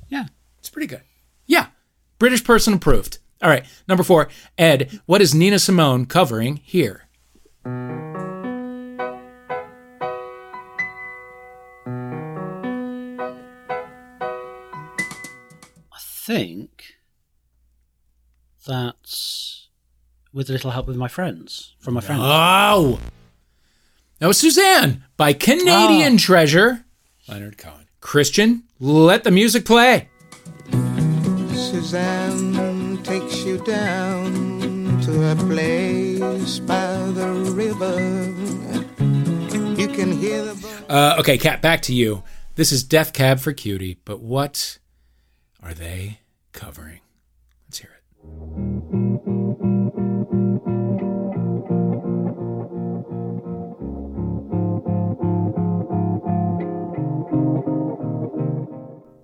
[0.09, 0.25] yeah.
[0.59, 1.03] It's pretty good.
[1.47, 1.67] Yeah.
[2.19, 3.19] British person approved.
[3.43, 3.65] All right.
[3.89, 4.29] Number four.
[4.59, 7.09] Ed, what is Nina Simone covering here?
[15.93, 16.85] I think
[18.67, 19.69] that's
[20.33, 22.23] with a little help with my friends from my friends.
[22.25, 22.99] Oh.
[24.21, 26.85] That was Suzanne by Canadian Treasure.
[27.27, 27.87] Leonard Cohen.
[28.01, 30.11] Christian, let the music play.
[31.55, 37.99] Suzanne takes you down to a place by the river.
[39.81, 40.85] You can hear the.
[40.87, 42.23] Uh, okay, Cat, back to you.
[42.57, 44.79] This is Death Cab for Cutie, but what
[45.63, 46.21] are they
[46.53, 47.01] covering?
[47.67, 49.10] Let's hear it.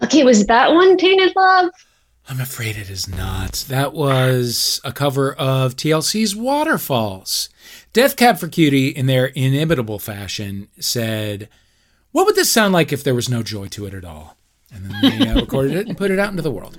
[0.07, 1.71] Okay, was that one Tainted Love?
[2.29, 3.64] I'm afraid it is not.
[3.69, 7.49] That was a cover of TLC's Waterfalls.
[7.92, 11.49] Death Cab for Cutie, in their inimitable fashion, said,
[12.12, 14.37] What would this sound like if there was no joy to it at all?
[14.73, 16.79] And then they uh, recorded it and put it out into the world.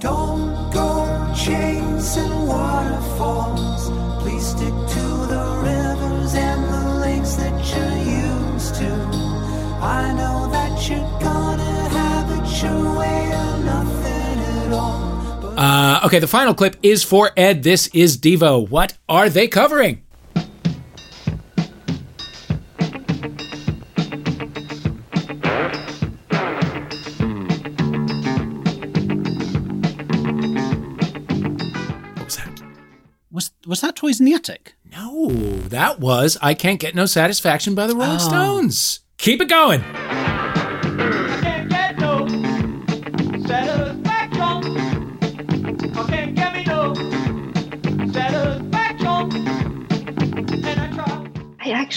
[0.00, 3.88] Don't go chasing waterfalls.
[4.22, 8.92] Please stick to the rivers and the lakes that you're used to.
[9.82, 11.43] I know that you're gonna
[15.56, 17.62] Uh, okay, the final clip is for Ed.
[17.62, 18.68] This is Devo.
[18.68, 20.02] What are they covering?
[30.96, 32.62] What was that?
[33.30, 34.74] Was was that Toys in the Attic?
[34.90, 35.28] No,
[35.68, 38.28] that was I Can't Get No Satisfaction by the Rolling Oh.
[38.28, 39.00] Stones.
[39.18, 39.82] Keep it going.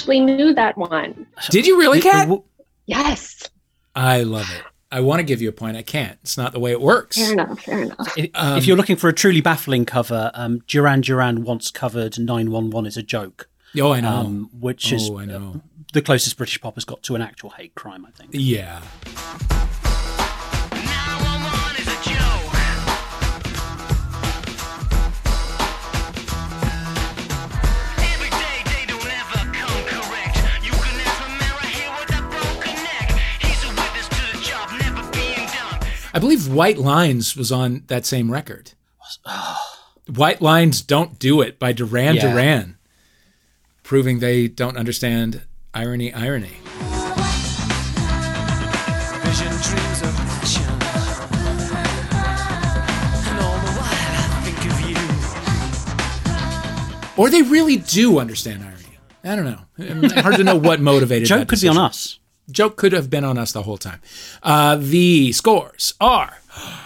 [0.08, 1.28] Actually knew that one.
[1.50, 2.30] Did you really, Cat?
[2.86, 3.44] Yes.
[3.94, 4.62] I love it.
[4.90, 5.76] I want to give you a point.
[5.76, 6.18] I can't.
[6.22, 7.18] It's not the way it works.
[7.18, 7.60] Fair enough.
[7.62, 8.18] Fair enough.
[8.18, 12.18] If, Um, if you're looking for a truly baffling cover, um, Duran Duran once covered
[12.18, 14.08] 911 is a joke, Oh, I know.
[14.10, 15.62] um, which is oh, I know.
[15.92, 18.30] the closest British pop has got to an actual hate crime, I think.
[18.32, 18.80] Yeah.
[36.18, 38.72] I believe White Lines was on that same record.
[40.16, 42.32] White Lines Don't Do It by Duran Yeah.
[42.32, 42.80] Duran,
[43.84, 45.44] proving they don't understand
[45.76, 46.58] irony, irony.
[49.22, 50.64] Vision dreams of action.
[53.28, 54.78] And all the while I think of
[57.16, 57.22] you.
[57.22, 58.98] Or they really do understand irony.
[59.24, 60.22] I don't know.
[60.24, 62.18] Hard to know what motivated Joke that could be on us.
[62.50, 64.00] Joke could have been on us the whole time.
[64.42, 66.38] Uh, the scores are.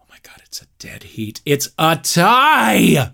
[0.00, 1.40] Oh my God, it's a dead heat.
[1.44, 3.12] It's a tie.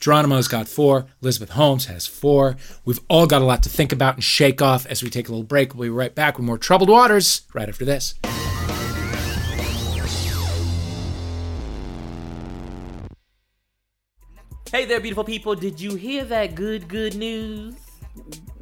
[0.00, 1.06] Geronimo's got four.
[1.22, 2.56] Elizabeth Holmes has four.
[2.84, 5.32] We've all got a lot to think about and shake off as we take a
[5.32, 5.74] little break.
[5.74, 8.14] We'll be right back with more Troubled Waters right after this.
[14.70, 15.54] Hey there, beautiful people.
[15.54, 17.89] Did you hear that good, good news?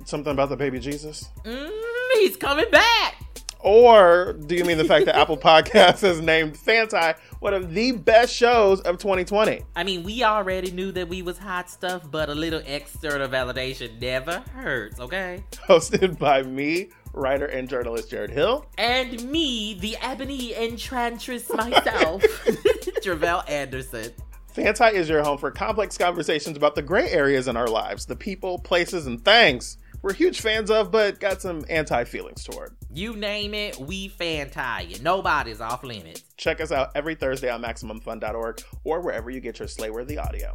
[0.04, 1.28] Something about the baby Jesus?
[1.44, 1.70] Mm,
[2.14, 3.16] he's coming back.
[3.60, 7.92] Or do you mean the fact that Apple Podcasts has named Fanti one of the
[7.92, 9.62] best shows of 2020?
[9.74, 14.00] I mean, we already knew that we was hot stuff, but a little external validation
[14.00, 15.44] never hurts, okay?
[15.66, 18.64] Hosted by me, writer and journalist Jarrett Hill.
[18.78, 22.22] And me, the ebony enchantress myself,
[23.02, 24.12] Tre'vell Anderson.
[24.58, 28.16] Fanti is your home for complex conversations about the gray areas in our lives, the
[28.16, 32.76] people, places, and things we're huge fans of, but got some anti feelings toward.
[32.92, 35.00] You name it, we fan tie you.
[35.00, 36.22] Nobody's off limits.
[36.36, 40.52] Check us out every Thursday on MaximumFun.org or wherever you get your Slayworthy audio.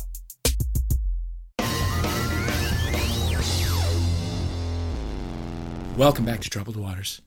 [5.98, 7.22] Welcome back to Troubled Waters.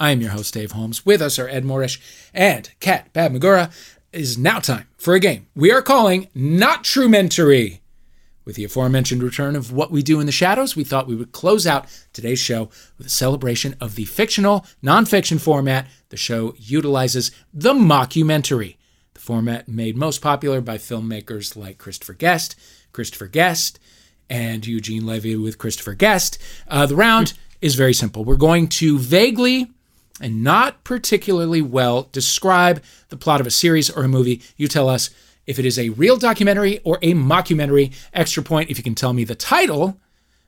[0.00, 1.06] I am your host, Dave Holmes.
[1.06, 2.00] With us are Ed Morrish
[2.34, 3.72] and Cat Baab-Muguira.
[4.12, 7.80] Is now time for a game we are calling Not True Mentory.
[8.44, 11.32] With the aforementioned return of What We Do in the Shadows, we thought we would
[11.32, 17.30] close out today's show with a celebration of the fictional, nonfiction format the show utilizes
[17.54, 18.76] the mockumentary,
[19.14, 22.54] the format made most popular by filmmakers like Christopher Guest,
[22.92, 23.78] Christopher Guest,
[24.28, 26.36] and Eugene Levy with Christopher Guest.
[26.68, 28.26] Uh, the round is very simple.
[28.26, 29.70] We're going to vaguely
[30.20, 34.42] and not particularly well describe the plot of a series or a movie.
[34.56, 35.10] You tell us
[35.46, 37.94] if it is a real documentary or a mockumentary.
[38.12, 39.98] Extra point if you can tell me the title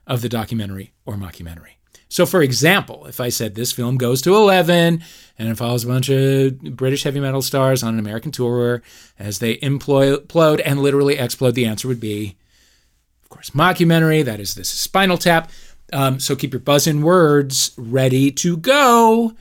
[0.07, 1.75] of the documentary or mockumentary.
[2.07, 5.03] So, for example, if I said this film goes to 11
[5.37, 8.83] and it follows a bunch of British heavy metal stars on an American tour
[9.19, 12.37] as they implode and literally explode, the answer would be,
[13.23, 14.23] of course, mockumentary.
[14.23, 15.51] That is, this is Spinal Tap.
[15.91, 19.33] Um, so keep your buzz in words ready to go.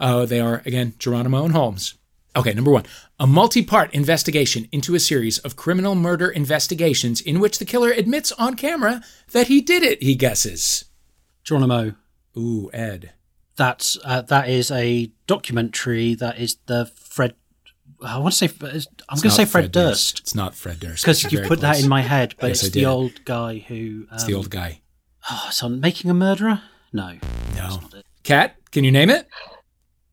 [0.00, 1.94] Uh, they are, again, Geronimo and Holmes.
[2.36, 2.84] Okay, number one
[3.18, 7.90] a multi part investigation into a series of criminal murder investigations in which the killer
[7.90, 10.84] admits on camera that he did it, he guesses.
[11.44, 11.94] Geronimo.
[12.36, 13.12] Ooh, Ed.
[13.56, 16.14] That's uh, that is a documentary.
[16.14, 17.34] That is the Fred.
[18.02, 18.54] I want to say.
[18.62, 21.04] I'm going to say Fred, Durst It's not Fred Durst.
[21.04, 24.06] because you put that in my head, but Yes, it's the old guy who.
[24.08, 24.80] Um, It's the old guy.
[25.30, 26.62] Oh, it's on Making a Murderer.
[26.92, 27.18] No,
[27.56, 27.80] No.
[28.22, 29.28] Cat, can you name it?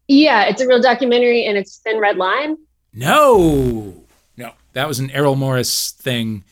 [0.08, 2.58] Yeah, it's a real documentary and it's Thin Red Line.
[2.93, 3.93] No.
[4.38, 4.52] No.
[4.74, 6.43] That was an Errol Morris thing.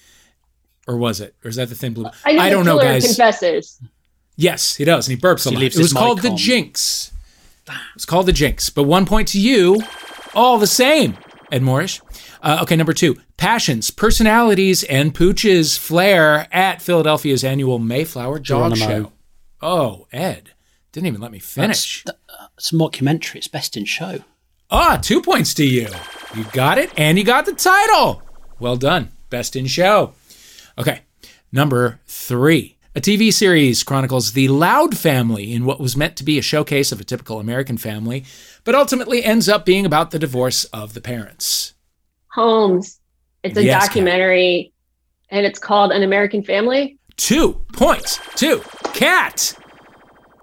[0.88, 1.36] Or was it?
[1.43, 2.10] Or is that the Thin Blue?
[2.26, 3.06] I, know the don't know, guys.
[3.06, 3.80] confesses.
[4.36, 5.62] Yes, he does, and he burps a He lot.
[5.62, 6.36] leaves It was called mic the.
[6.38, 7.12] Jinx.
[7.95, 9.82] It's called the Jinx, but one point to you,
[10.36, 11.18] all the same.
[11.51, 12.01] Ed Morrish.
[12.43, 19.03] Uh, okay, number two, passions, personalities, and pooches flair at Philadelphia's annual Mayflower Dog Geronimo.
[19.10, 19.12] Show.
[19.62, 20.51] Oh, Ed,
[20.96, 22.04] didn't even let me finish.
[22.58, 23.36] it's a mockumentary.
[23.36, 24.20] It's best in show.
[24.72, 25.88] Ah, two points to you.
[26.36, 28.22] You got it, and you got the title.
[28.60, 29.12] Well done.
[29.30, 30.14] Best in show.
[30.78, 31.02] Okay,
[31.52, 32.78] number three.
[32.96, 36.93] A TV series chronicles the Loud family in what was meant to be a showcase
[36.93, 38.24] of a typical American family,
[38.64, 41.74] but ultimately ends up being about the divorce of the parents.
[42.34, 43.00] Holmes.
[43.43, 43.88] It's a Yes, Cat.
[43.89, 44.72] documentary
[45.30, 46.98] and it's called An American Family.
[47.18, 48.62] two points Two.
[48.93, 49.54] Cat.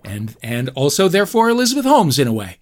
[0.05, 2.59] And, and also, therefore, Elizabeth Holmes in a way.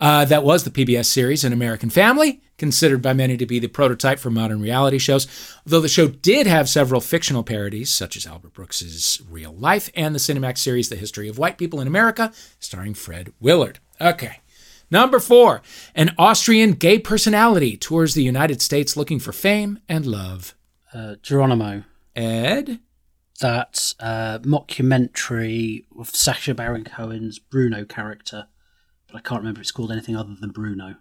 [0.00, 3.68] Uh, that was the PBS series An American Family, considered by many to be the
[3.68, 5.26] prototype for modern reality shows.
[5.64, 10.14] Though the show did have several fictional parodies, such as Albert Brooks's Real Life and
[10.14, 13.78] the Cinemax series The History of White People in America, starring Fred Willard.
[14.00, 14.40] Okay.
[14.90, 15.62] Number four,
[15.94, 20.54] an Austrian gay personality tours the United States looking for fame and love.
[20.92, 21.84] Uh, Geronimo.
[22.14, 22.80] Ed?
[23.40, 28.46] That uh, mockumentary of Sacha Baron Cohen's Bruno character.
[29.06, 30.96] But I can't remember if it's called anything other than Bruno.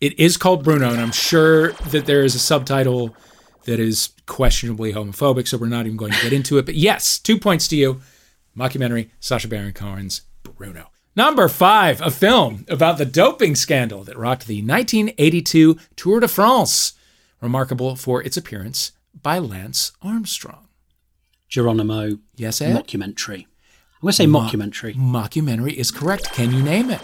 [0.00, 3.14] It is called Bruno, and I'm sure that there is a subtitle
[3.64, 6.66] that is questionably homophobic, so we're not even going to get into it.
[6.66, 8.00] But yes, two points to you.
[8.56, 10.90] Mockumentary, Sacha Baron Cohen's Bruno.
[11.14, 16.94] Number five, a film about the doping scandal that rocked the 1982 Tour de France,
[17.40, 18.92] remarkable for its appearance
[19.22, 20.68] by Lance Armstrong.
[21.50, 22.18] Geronimo.
[22.36, 22.74] Yes, Ed?
[22.76, 23.44] Mockumentary.
[23.44, 24.94] I'm going to say Mo- mockumentary.
[24.94, 26.32] Mockumentary is correct.
[26.32, 27.02] Can you name it?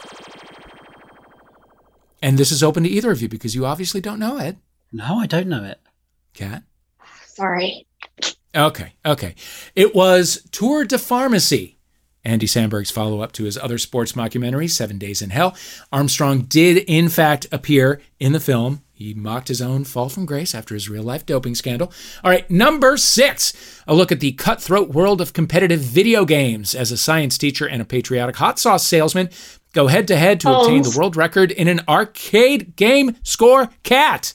[2.22, 4.56] And this is open to either of you because you obviously don't know it.
[4.90, 5.80] No, I don't know it.
[6.32, 6.62] Cat?
[7.26, 7.86] Sorry.
[8.54, 9.34] Okay, okay.
[9.74, 11.76] It was Tour de Pharmacy,
[12.24, 15.54] Andy Samberg's follow up to his other sports mockumentary, Seven Days in Hell.
[15.92, 18.82] Armstrong did, in fact, appear in the film.
[18.98, 21.92] He mocked his own fall from grace after his real life doping scandal.
[22.24, 23.52] All right, number six,
[23.86, 26.74] a look at the cutthroat world of competitive video games.
[26.74, 29.28] As a science teacher and a patriotic hot sauce salesman,
[29.74, 34.32] go head to head to obtain the world record in an arcade game score cat.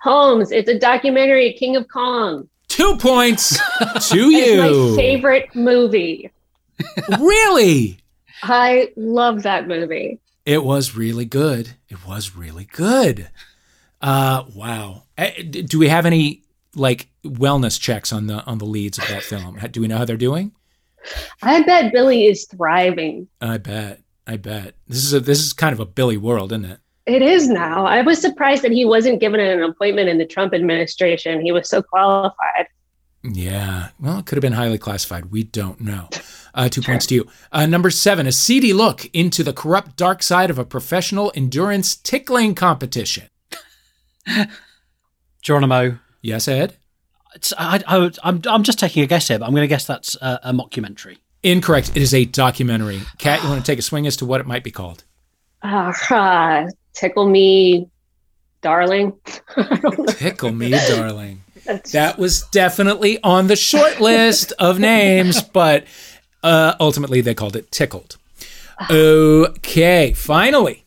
[0.00, 0.52] Holmes.
[0.52, 2.48] It's a documentary, King of Kong.
[2.68, 4.90] Two points to It's you.
[4.90, 6.30] my favorite movie.
[7.18, 7.98] Really?
[8.44, 10.20] I love that movie.
[10.46, 11.70] It was really good.
[11.88, 13.28] It was really good.
[14.04, 15.02] Uh, wow.
[15.16, 16.42] Eh, Do we have any
[16.76, 19.58] like wellness checks on the on the leads of that film?
[19.70, 20.52] Do we know how they're doing?
[21.42, 23.28] I bet Billy is thriving.
[23.40, 24.02] I bet.
[24.26, 24.74] I bet.
[24.88, 26.80] This is a this is kind of a Billy world, isn't it?
[27.06, 27.86] It is now.
[27.86, 31.40] I was surprised that he wasn't given an appointment in the Trump administration.
[31.40, 32.66] He was so qualified.
[33.22, 33.88] Yeah.
[33.98, 35.26] Well, it could have been highly classified.
[35.26, 36.08] We don't know.
[36.56, 37.26] Uh, two points to you.
[37.50, 41.96] Uh, number seven, a seedy look into the corrupt dark side of a professional endurance
[41.96, 43.26] tickling competition.
[45.42, 45.98] Geronimo.
[46.22, 46.76] Yes, Ed?
[47.34, 49.86] It's, I, I, I'm, I'm just taking a guess here, but I'm going to guess
[49.86, 51.18] that's a, a mockumentary.
[51.42, 51.90] Incorrect.
[51.90, 53.02] It is a documentary.
[53.18, 55.04] Cat, you want to take a swing as to what it might be called?
[55.62, 57.90] Ah, tickle me,
[58.62, 59.12] darling.
[60.08, 61.42] Tickle me, darling.
[61.92, 65.86] That was definitely on the short list of names, but
[66.42, 68.16] uh, ultimately they called it Tickled.
[68.90, 70.83] Okay, finally,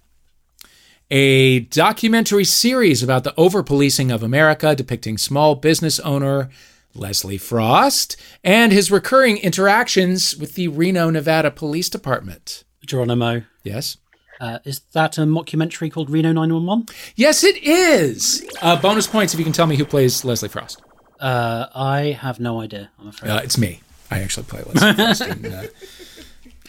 [1.09, 6.49] a documentary series about the over policing of America depicting small business owner
[6.93, 12.63] Leslie Frost and his recurring interactions with the Reno, Nevada Police Department.
[12.85, 13.43] Geronimo.
[13.63, 13.97] Yes?
[14.39, 16.87] Uh, is that a mockumentary called Reno 911?
[17.15, 18.47] Yes, it is.
[18.61, 20.81] Uh, bonus points if you can tell me who plays Leslie Frost.
[21.19, 23.29] Uh, I have no idea, I'm afraid.
[23.31, 23.81] Uh, it's me.
[24.11, 25.67] I actually play Leslie Frost in uh,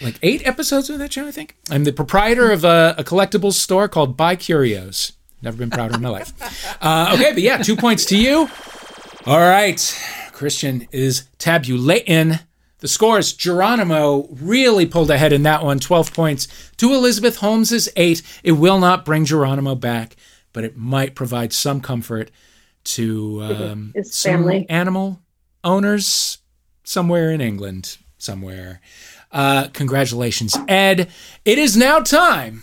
[0.01, 1.57] like eight episodes of that show, I think.
[1.71, 5.13] I'm the proprietor of a, a collectibles store called Buy Curios.
[5.43, 6.33] Never been prouder in my life.
[6.83, 8.49] Uh, okay, but yeah, two points to you.
[9.27, 9.79] All right.
[10.33, 12.39] Christian is tabulating.
[12.81, 16.47] The scores Geronimo really pulled ahead in that one, 12 points
[16.77, 18.23] to Elizabeth Holmes's 8.
[18.45, 20.15] It will not bring Geronimo back,
[20.53, 22.31] but it might provide some comfort
[22.85, 24.67] to um, His some family.
[24.71, 25.21] animal
[25.65, 26.39] owners
[26.85, 28.81] somewhere in England, somewhere.
[29.31, 31.11] Uh, congratulations, Ed.
[31.45, 32.63] It is now time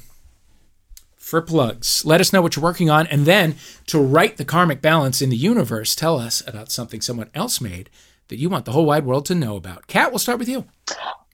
[1.16, 2.06] for plugs.
[2.06, 3.56] Let us know what you're working on, and then
[3.88, 7.90] to right the karmic balance in the universe, tell us about something someone else made
[8.28, 9.88] that you want the whole wide world to know about.
[9.88, 10.66] Cat, we'll start with you.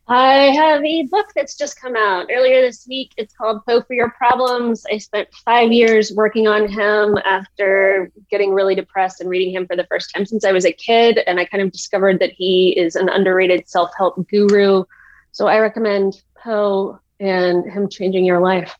[0.08, 3.14] I have a book that's just come out earlier this week.
[3.16, 4.84] It's called Poe for Your Problems.
[4.92, 9.78] I spent five years working on him after getting really depressed and reading him for
[9.78, 11.20] the first time since I was a kid.
[11.28, 14.84] And I kind of discovered that he is an underrated self help guru.
[15.32, 18.76] So I recommend Poe and him changing your life.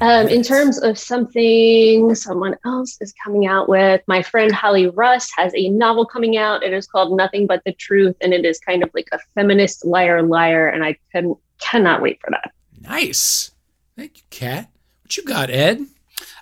[0.00, 5.30] Um, in terms of something someone else is coming out with, my friend Holly Russ
[5.36, 6.62] has a novel coming out.
[6.62, 9.84] It is called Nothing But the Truth, and it is kind of like a feminist
[9.84, 12.52] liar liar, and I can cannot wait for that.
[12.80, 13.52] Nice.
[13.96, 14.68] Thank you, Cat.
[15.02, 15.86] What you got, Ed?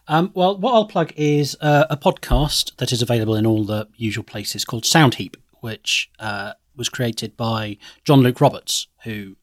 [0.08, 3.88] Um, well, what I'll plug is uh, a podcast that is available in all the
[3.96, 9.36] usual places called Soundheap, which uh, was created by John Luke Roberts, who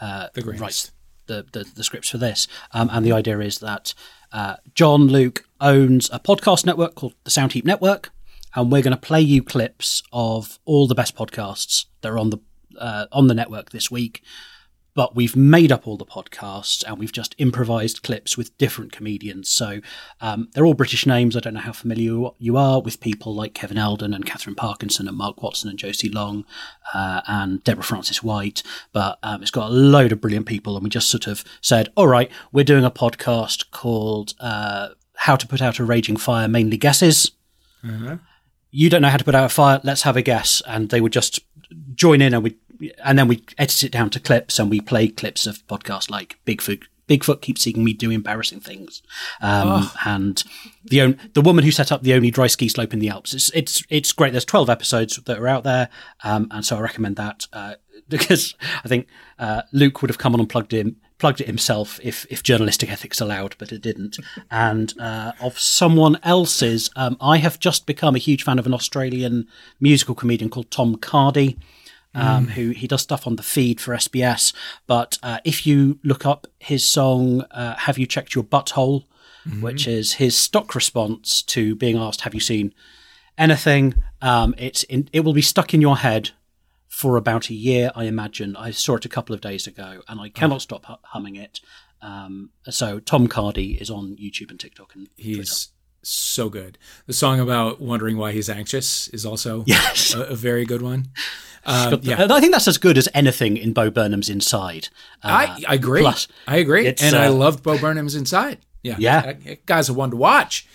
[0.00, 0.92] uh, The writes
[1.26, 2.48] the, the, the scripts for this.
[2.72, 3.94] Um, and the idea is that
[4.32, 8.10] uh, John Luke owns a podcast network called the Soundheap Network.
[8.54, 12.30] and we're going to play you clips of all the best podcasts that are on
[12.30, 12.38] the
[12.78, 14.22] uh, on the network this week.
[14.98, 19.48] But we've made up all the podcasts and we've just improvised clips with different comedians.
[19.48, 19.80] So
[20.20, 21.36] um, they're all British names.
[21.36, 25.06] I don't know how familiar you are with people like Kevin Eldon and Katherine Parkinson
[25.06, 26.44] and Mark Watson and Josie Long
[26.92, 28.64] uh, and Deborah Frances-White.
[28.92, 30.74] But um, it's got a load of brilliant people.
[30.74, 35.36] And we just sort of said, all right, we're doing a podcast called uh, How
[35.36, 37.30] to Put Out a Raging Fire, mainly guesses
[38.70, 39.80] you don't know how to put out a fire.
[39.82, 40.62] Let's have a guess.
[40.66, 41.40] And they would just
[41.94, 42.56] join in and we,
[43.04, 46.38] and then we edit it down to clips and we play clips of podcasts like
[46.46, 46.84] Bigfoot.
[47.08, 49.02] Bigfoot keeps seeing me do embarrassing things,
[49.40, 50.44] um, and
[50.84, 53.32] the the woman who set up the only dry ski slope in the Alps.
[53.32, 54.32] It's it's it's great.
[54.32, 55.88] There's 12 episodes that are out there,
[56.22, 57.74] um, and so I recommend that uh,
[58.10, 58.54] because
[58.84, 59.06] I think
[59.38, 62.90] uh, Luke would have come on and plugged in plugged it himself if if journalistic
[62.90, 64.18] ethics allowed, but it didn't.
[64.50, 68.74] And uh, of someone else's, um, I have just become a huge fan of an
[68.74, 69.46] Australian
[69.80, 71.58] musical comedian called Tom Cardy.
[72.14, 74.52] Um, Who he does stuff on the feed for SBS,
[74.86, 79.04] but uh, if you look up his song uh, "Have You Checked Your Butthole,"
[79.60, 82.74] which is his stock response to being asked, "Have you seen
[83.36, 86.30] anything?" Um, it's in, it will be stuck in your head
[86.88, 88.56] for about a year, I imagine.
[88.56, 91.60] I saw it a couple of days ago, and I cannot stop hu- humming it.
[92.02, 95.68] Um, so Tom Cardy is on YouTube and TikTok and He's
[96.02, 96.78] so good.
[97.06, 100.14] The song about wondering why he's anxious is also Yes.
[100.14, 101.08] a, a very good one.
[101.66, 104.88] Um, yeah, I think that's as good as anything in Bo Burnham's Inside.
[105.22, 106.00] Uh, I, I agree.
[106.00, 106.86] plus, I agree.
[106.86, 108.58] And I uh, loved Bo Burnham's Inside.
[108.82, 108.96] Yeah.
[108.98, 109.20] Yeah.
[109.22, 110.66] That- that guy's a one to watch.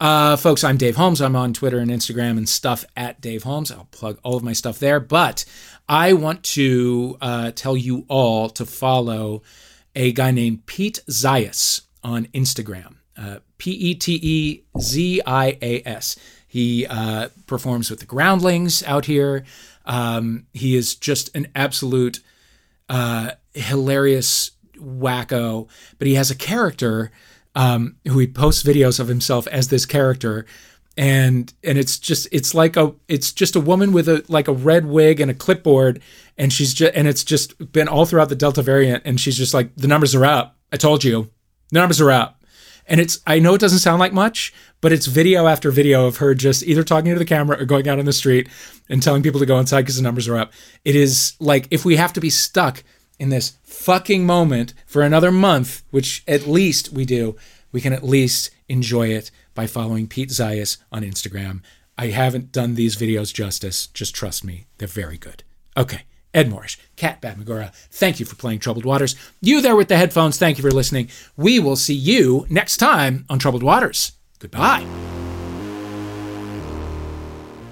[0.00, 1.20] Uh, folks, I'm Dave Holmes.
[1.20, 3.70] I'm on Twitter and Instagram and stuff at Dave Holmes.
[3.70, 4.98] I'll plug all of my stuff there.
[4.98, 5.44] But
[5.90, 9.42] I want to uh, tell you all to follow
[9.94, 12.94] a guy named Pete Zias on Instagram.
[13.58, 16.16] P E T E Z I A S.
[16.46, 19.44] He uh, performs with the Groundlings out here.
[19.84, 22.20] Um, he is just an absolute
[22.88, 25.68] uh, hilarious wacko,
[25.98, 27.12] but he has a character
[27.54, 30.46] um, who he posts videos of himself as this character,
[30.96, 34.52] and and it's just it's like a it's just a woman with a like a
[34.52, 36.02] red wig and a clipboard,
[36.36, 39.54] and she's just and it's just been all throughout the Delta variant, and she's just
[39.54, 40.56] like the numbers are up.
[40.72, 41.30] I told you,
[41.70, 42.39] the numbers are up.
[42.86, 46.18] And it's I know it doesn't sound like much, but it's video after video of
[46.18, 48.48] her just either talking to the camera or going out on the street
[48.88, 50.52] and telling people to go inside because the numbers are up.
[50.84, 52.82] It is like if we have to be stuck
[53.18, 57.36] in this fucking moment for another month, which at least we do,
[57.70, 61.60] we can at least enjoy it by following Pete Zias on Instagram.
[61.98, 63.86] I haven't done these videos justice.
[63.88, 65.44] Just trust me, they're very good.
[65.76, 66.04] Okay.
[66.32, 69.16] Ed Morrish, Cat Baab-Muguira, thank you for playing Troubled Waters.
[69.40, 71.08] You there with the headphones, thank you for listening.
[71.36, 74.12] We will see you next time on Troubled Waters.
[74.38, 74.86] Goodbye.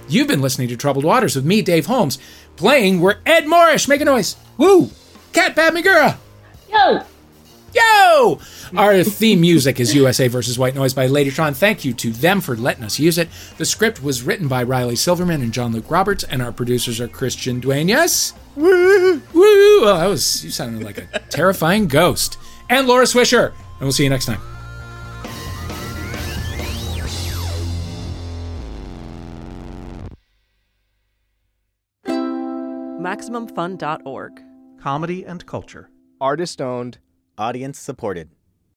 [0.09, 2.19] You've been listening to Troubled Waters with me, Dave Holmes,
[2.57, 4.37] playing where Ed Morrish, make a noise.
[4.57, 4.91] Woo!
[5.33, 6.17] Cat Baab-Muguira.
[6.71, 7.03] Yo!
[7.75, 8.41] Yo!
[8.77, 11.55] Our theme music is USA versus White Noise by Ladytron.
[11.55, 13.29] Thank you to them for letting us use it.
[13.59, 17.09] The script was written by Riley Silverman and John Luke Roberts, and our producers are
[17.09, 18.33] Christian Dueñas.
[18.57, 19.23] Woo!
[19.33, 19.85] Woo!
[19.85, 22.39] Oh, that was, you sounded like a terrifying ghost.
[22.71, 23.49] And Laura Swisher.
[23.53, 24.41] And we'll see you next time.
[33.09, 34.43] MaximumFun.org.
[34.81, 35.89] Comedy and culture.
[36.21, 36.99] Artist owned,
[37.39, 38.31] audience supported.